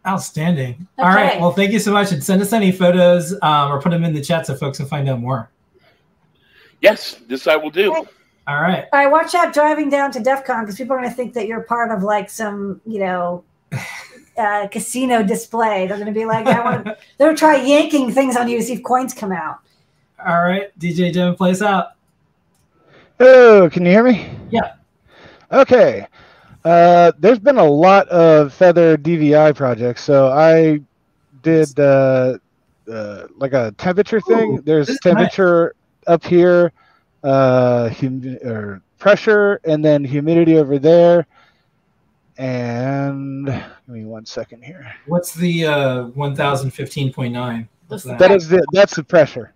Outstanding. 0.07 0.87
All 0.99 1.07
right. 1.07 1.41
Well, 1.41 1.53
thank 1.53 1.73
you 1.73 1.79
so 1.79 1.93
much. 1.93 2.13
And 2.13 2.23
send 2.23 2.43
us 2.43 2.53
any 2.53 2.71
photos 2.73 3.33
um, 3.43 3.73
or 3.73 3.81
put 3.81 3.91
them 3.91 4.05
in 4.05 4.13
the 4.13 4.21
chat 4.21 4.47
so 4.47 4.55
folks 4.55 4.79
can 4.79 4.87
find 4.87 5.09
out 5.09 5.21
more. 5.21 5.51
Yes, 6.83 7.15
this 7.27 7.47
I 7.47 7.57
will 7.57 7.71
do. 7.71 7.95
All 8.47 8.61
right. 8.61 8.85
All 8.93 8.99
right, 9.01 9.11
watch 9.11 9.35
out 9.35 9.55
driving 9.55 9.89
down 9.89 10.13
to 10.13 10.21
DEF 10.21 10.45
CON 10.45 10.65
because 10.65 10.77
people 10.77 10.95
are 10.95 10.99
going 10.99 11.09
to 11.09 11.17
think 11.17 11.33
that 11.33 11.47
you're 11.47 11.63
part 11.63 11.91
of 11.91 12.03
like 12.03 12.29
some, 12.29 12.81
you 12.85 13.01
know, 13.01 13.43
uh, 14.37 14.69
casino 14.69 15.23
display. 15.23 15.87
They're 15.87 15.97
going 15.97 16.07
to 16.07 16.19
be 16.19 16.25
like, 16.27 16.47
I 16.47 16.65
want 16.65 16.85
to, 16.85 16.97
they're 17.19 17.29
going 17.29 17.37
to 17.37 17.41
try 17.41 17.57
yanking 17.57 18.13
things 18.13 18.37
on 18.37 18.49
you 18.49 18.59
to 18.59 18.63
see 18.65 18.75
if 18.75 18.83
coins 18.83 19.15
come 19.15 19.33
out. 19.33 19.59
All 20.25 20.43
right. 20.43 20.77
DJ 20.79 21.13
Devin, 21.13 21.37
play 21.37 21.51
us 21.51 21.63
out. 21.63 21.89
Oh, 23.21 23.69
can 23.73 23.85
you 23.85 23.93
hear 23.93 24.03
me? 24.05 24.29
Yeah. 24.51 24.75
Okay. 25.53 26.07
Uh, 26.65 27.13
there's 27.19 27.39
been 27.39 27.59
a 27.59 27.65
lot 27.65 28.09
of 28.09 28.53
Feather 28.53 28.97
DVI 28.97 29.55
projects, 29.55 30.03
so 30.03 30.29
I 30.29 30.81
did 31.43 31.79
uh, 31.79 32.39
uh, 32.91 33.27
like 33.37 33.53
a 33.53 33.73
temperature 33.77 34.21
thing. 34.21 34.59
Ooh, 34.59 34.63
There's 34.63 34.87
this 34.87 34.95
is 34.97 35.01
nice. 35.05 35.15
temperature 35.15 35.75
up 36.07 36.25
here, 36.25 36.73
uh, 37.23 37.91
hum- 37.91 38.39
or 38.43 38.83
pressure, 38.99 39.61
and 39.65 39.85
then 39.85 40.03
humidity 40.05 40.57
over 40.57 40.79
there. 40.79 41.27
And 42.37 43.47
give 43.47 43.95
me 43.95 44.05
one 44.05 44.27
second 44.27 44.63
here. 44.63 44.93
What's 45.07 45.35
the 45.35 45.67
uh, 45.67 46.05
1015.9? 46.09 47.69
That? 47.89 48.19
that 48.19 48.31
is 48.33 48.49
the 48.49 48.65
that's 48.73 48.97
the 48.97 49.05
pressure. 49.05 49.53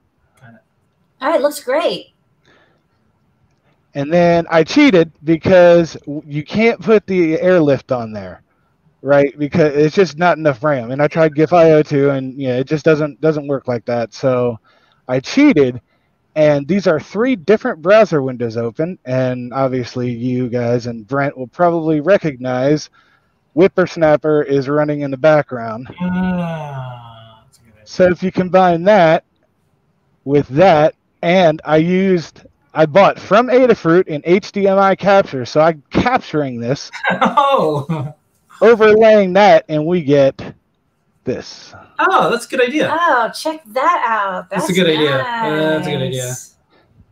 All 1.20 1.30
right, 1.30 1.40
looks 1.40 1.62
great. 1.62 2.12
And 3.94 4.12
then 4.12 4.46
I 4.50 4.62
cheated 4.62 5.10
because 5.24 5.96
you 6.24 6.44
can't 6.44 6.80
put 6.80 7.06
the 7.06 7.40
airlift 7.40 7.90
on 7.90 8.12
there, 8.12 8.42
right? 9.02 9.36
Because 9.36 9.74
it's 9.74 9.96
just 9.96 10.18
not 10.18 10.38
enough 10.38 10.62
RAM. 10.62 10.92
And 10.92 11.02
I 11.02 11.08
tried 11.08 11.34
GIF-IO2, 11.34 12.16
and 12.16 12.34
yeah, 12.34 12.58
it 12.58 12.68
just 12.68 12.84
doesn't 12.84 13.20
doesn't 13.20 13.48
work 13.48 13.66
like 13.66 13.84
that. 13.86 14.14
So 14.14 14.60
I 15.08 15.18
cheated, 15.18 15.80
and 16.38 16.68
these 16.68 16.86
are 16.86 17.00
three 17.00 17.34
different 17.34 17.82
browser 17.82 18.22
windows 18.22 18.56
open. 18.56 18.96
And 19.04 19.52
obviously, 19.52 20.12
you 20.12 20.48
guys 20.48 20.86
and 20.86 21.04
Brent 21.04 21.36
will 21.36 21.48
probably 21.48 21.98
recognize 21.98 22.90
WipperSnapper 23.56 24.46
is 24.46 24.68
running 24.68 25.00
in 25.00 25.10
the 25.10 25.16
background. 25.16 25.88
Ah. 26.00 27.42
So 27.82 28.04
if 28.04 28.22
you 28.22 28.30
combine 28.30 28.84
that 28.84 29.24
with 30.24 30.46
that, 30.50 30.94
and 31.22 31.60
I 31.64 31.78
used, 31.78 32.42
I 32.72 32.86
bought 32.86 33.18
from 33.18 33.48
Adafruit 33.48 34.04
an 34.06 34.22
HDMI 34.22 34.96
capture, 34.96 35.44
so 35.44 35.60
I'm 35.60 35.82
capturing 35.90 36.60
this, 36.60 36.88
Oh, 37.10 38.14
overlaying 38.60 39.32
that, 39.32 39.64
and 39.68 39.84
we 39.84 40.02
get 40.02 40.54
this. 41.28 41.72
oh, 42.00 42.30
that's 42.30 42.46
a 42.46 42.48
good 42.48 42.62
idea. 42.62 42.88
Oh, 42.90 43.30
check 43.30 43.62
that 43.66 44.04
out. 44.06 44.50
That's, 44.50 44.66
That's 44.66 44.76
a 44.76 44.82
good 44.82 44.90
idea. 44.90 45.10
That's 45.18 45.86
a 45.86 45.90
good 45.90 46.02
idea. 46.02 46.34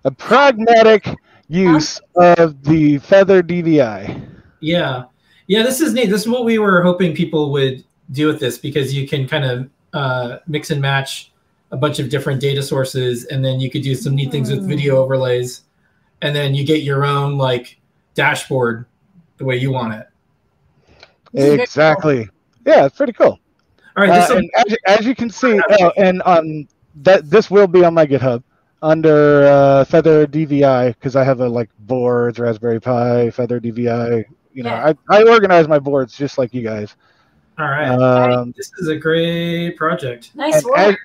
A 0.04 0.10
pragmatic 0.10 1.06
use 1.48 2.00
of 2.16 2.62
the 2.64 2.98
Feather 2.98 3.42
DVI. 3.42 4.28
Yeah, 4.60 5.04
yeah. 5.46 5.62
This 5.62 5.80
is 5.80 5.92
neat. 5.92 6.10
This 6.10 6.22
is 6.22 6.28
what 6.28 6.44
we 6.44 6.58
were 6.58 6.82
hoping 6.82 7.14
people 7.14 7.52
would 7.52 7.84
do 8.12 8.26
with 8.26 8.40
this 8.40 8.58
because 8.58 8.94
you 8.94 9.06
can 9.06 9.28
kind 9.28 9.44
of 9.44 9.68
uh, 9.92 10.38
mix 10.46 10.70
and 10.70 10.80
match 10.80 11.32
a 11.72 11.76
bunch 11.76 11.98
of 11.98 12.08
different 12.08 12.40
data 12.40 12.62
sources, 12.62 13.24
and 13.26 13.44
then 13.44 13.60
you 13.60 13.70
could 13.70 13.82
do 13.82 13.94
some 13.94 14.14
neat 14.14 14.30
things 14.30 14.50
with 14.50 14.60
Hmm. 14.60 14.68
video 14.68 14.96
overlays, 14.96 15.62
and 16.22 16.34
then 16.34 16.54
you 16.54 16.64
get 16.64 16.82
your 16.82 17.04
own 17.04 17.36
like 17.36 17.78
dashboard 18.14 18.86
the 19.38 19.44
way 19.44 19.56
you 19.56 19.70
want 19.72 19.94
it. 19.94 20.06
This 21.32 21.42
is 21.44 21.50
very 21.50 21.62
Exactly. 21.62 22.28
Yeah, 22.64 22.86
it's 22.86 22.96
pretty 22.96 23.12
cool. 23.12 23.38
All 23.96 24.04
right. 24.04 24.10
Uh, 24.10 24.20
this 24.20 24.30
and 24.30 24.50
as, 24.56 24.64
you- 24.70 24.76
as 24.86 25.06
you 25.06 25.14
can 25.14 25.30
see, 25.30 25.60
oh, 25.80 25.92
and 25.96 26.22
um, 26.26 26.68
that 27.02 27.28
this 27.30 27.50
will 27.50 27.66
be 27.66 27.84
on 27.84 27.94
my 27.94 28.06
GitHub 28.06 28.42
under 28.82 29.46
uh, 29.46 29.84
Feather 29.84 30.26
DVI 30.26 30.88
because 30.94 31.16
I 31.16 31.24
have 31.24 31.40
a 31.40 31.48
like 31.48 31.70
boards, 31.80 32.38
Raspberry 32.38 32.80
Pi, 32.80 33.30
Feather 33.30 33.60
DVI. 33.60 34.24
You 34.52 34.62
know, 34.62 34.70
Yeah. 34.70 34.92
I, 35.10 35.18
I 35.18 35.22
organize 35.28 35.66
my 35.68 35.78
boards 35.78 36.16
just 36.16 36.38
like 36.38 36.52
you 36.54 36.62
guys. 36.62 36.96
all 37.58 37.66
right. 37.68 37.88
Um, 37.88 38.52
This 38.56 38.70
is 38.78 38.88
a 38.88 38.96
great 38.96 39.76
project. 39.76 40.34
Nice 40.34 40.56
and 40.56 40.64
work. 40.66 40.78
as, 40.78 40.96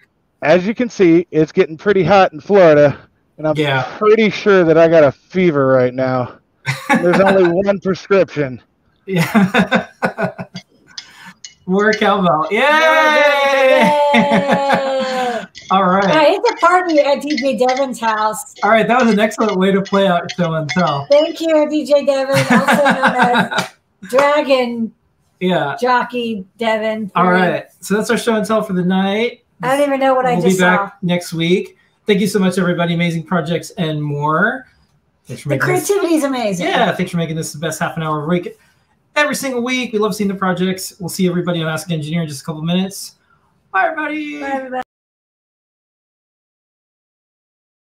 as 0.41 0.67
you 0.67 0.73
can 0.75 0.89
see, 0.89 1.27
it's 1.32 1.51
getting 1.51 1.77
pretty 1.77 2.04
hot 2.04 2.34
in 2.34 2.39
Florida, 2.41 2.97
and 3.38 3.47
I'm 3.47 3.56
Yeah. 3.58 3.84
pretty 3.97 4.30
sure 4.30 4.63
that 4.65 4.77
I 4.77 4.88
got 4.88 5.04
a 5.04 5.12
fever 5.12 5.67
right 5.67 5.93
now. 5.93 6.39
There's 6.89 7.19
only 7.19 7.49
one 7.49 7.80
prescription. 7.80 8.62
Yeah. 9.06 9.88
More 11.71 11.93
cowbell. 11.93 12.49
Yay! 12.51 12.60
Yay! 12.60 14.19
All 15.71 15.77
All 15.84 15.86
right. 15.86 16.03
right, 16.03 16.34
it's 16.38 16.51
a 16.51 16.55
party 16.65 16.99
at 16.99 17.19
DJ 17.19 17.57
Devin's 17.57 17.97
house. 17.97 18.55
All 18.62 18.71
right. 18.71 18.86
That 18.86 19.01
was 19.01 19.13
an 19.13 19.19
excellent 19.21 19.57
way 19.57 19.71
to 19.71 19.81
play 19.81 20.05
out 20.05 20.29
show 20.36 20.53
and 20.53 20.67
tell. 20.69 21.07
Thank 21.10 21.39
you, 21.39 21.47
DJ 21.47 22.05
Devin, 22.05 22.36
also 22.36 22.84
known 22.84 23.53
as 23.53 23.69
Dragon 24.10 24.91
Yeah. 25.39 25.77
Jockey 25.79 26.45
Devin. 26.57 27.10
All 27.15 27.31
right. 27.31 27.67
So 27.79 27.95
that's 27.95 28.10
our 28.10 28.17
show 28.17 28.36
and 28.36 28.45
tell 28.45 28.62
for 28.63 28.73
the 28.73 28.84
night. 28.84 29.45
I 29.63 29.77
don't 29.77 29.88
even 29.88 30.01
know 30.01 30.13
what 30.13 30.25
I 30.25 30.41
just 30.41 30.57
saw. 30.60 30.65
we'll 30.65 30.71
be 30.73 30.77
back 30.77 30.89
saw. 30.91 30.97
next 31.03 31.31
week. 31.34 31.77
Thank 32.05 32.19
you 32.19 32.27
so 32.27 32.39
much, 32.39 32.57
everybody. 32.57 32.95
Amazing 32.95 33.23
projects 33.23 33.69
and 33.77 34.03
more. 34.03 34.67
Thanks 35.23 35.43
for 35.43 35.47
The 35.49 35.55
making 35.55 35.73
this. 35.75 35.86
creativity 35.88 36.15
is 36.15 36.23
amazing. 36.25 36.65
Yeah, 36.67 36.91
thanks 36.93 37.12
for 37.12 37.17
making 37.17 37.38
this 37.38 37.53
the 37.53 37.60
best 37.60 37.79
half 37.79 37.95
an 37.95 38.03
hour 38.03 38.19
of 38.19 38.25
a 38.25 38.27
week. 38.27 38.57
Every 39.15 39.36
single 39.36 39.63
week. 39.63 39.93
We 39.93 40.00
love 40.00 40.15
seeing 40.15 40.28
the 40.28 40.36
projects. 40.36 40.93
We'll 41.00 41.10
see 41.10 41.28
everybody 41.28 41.62
on 41.62 41.67
Ask 41.67 41.91
Engineer 41.91 42.21
in 42.21 42.28
just 42.28 42.41
a 42.41 42.45
couple 42.45 42.62
minutes. 42.62 43.15
Bye, 43.71 43.88
everybody. 43.88 44.39
Bye, 44.39 44.47
everybody. 44.47 44.84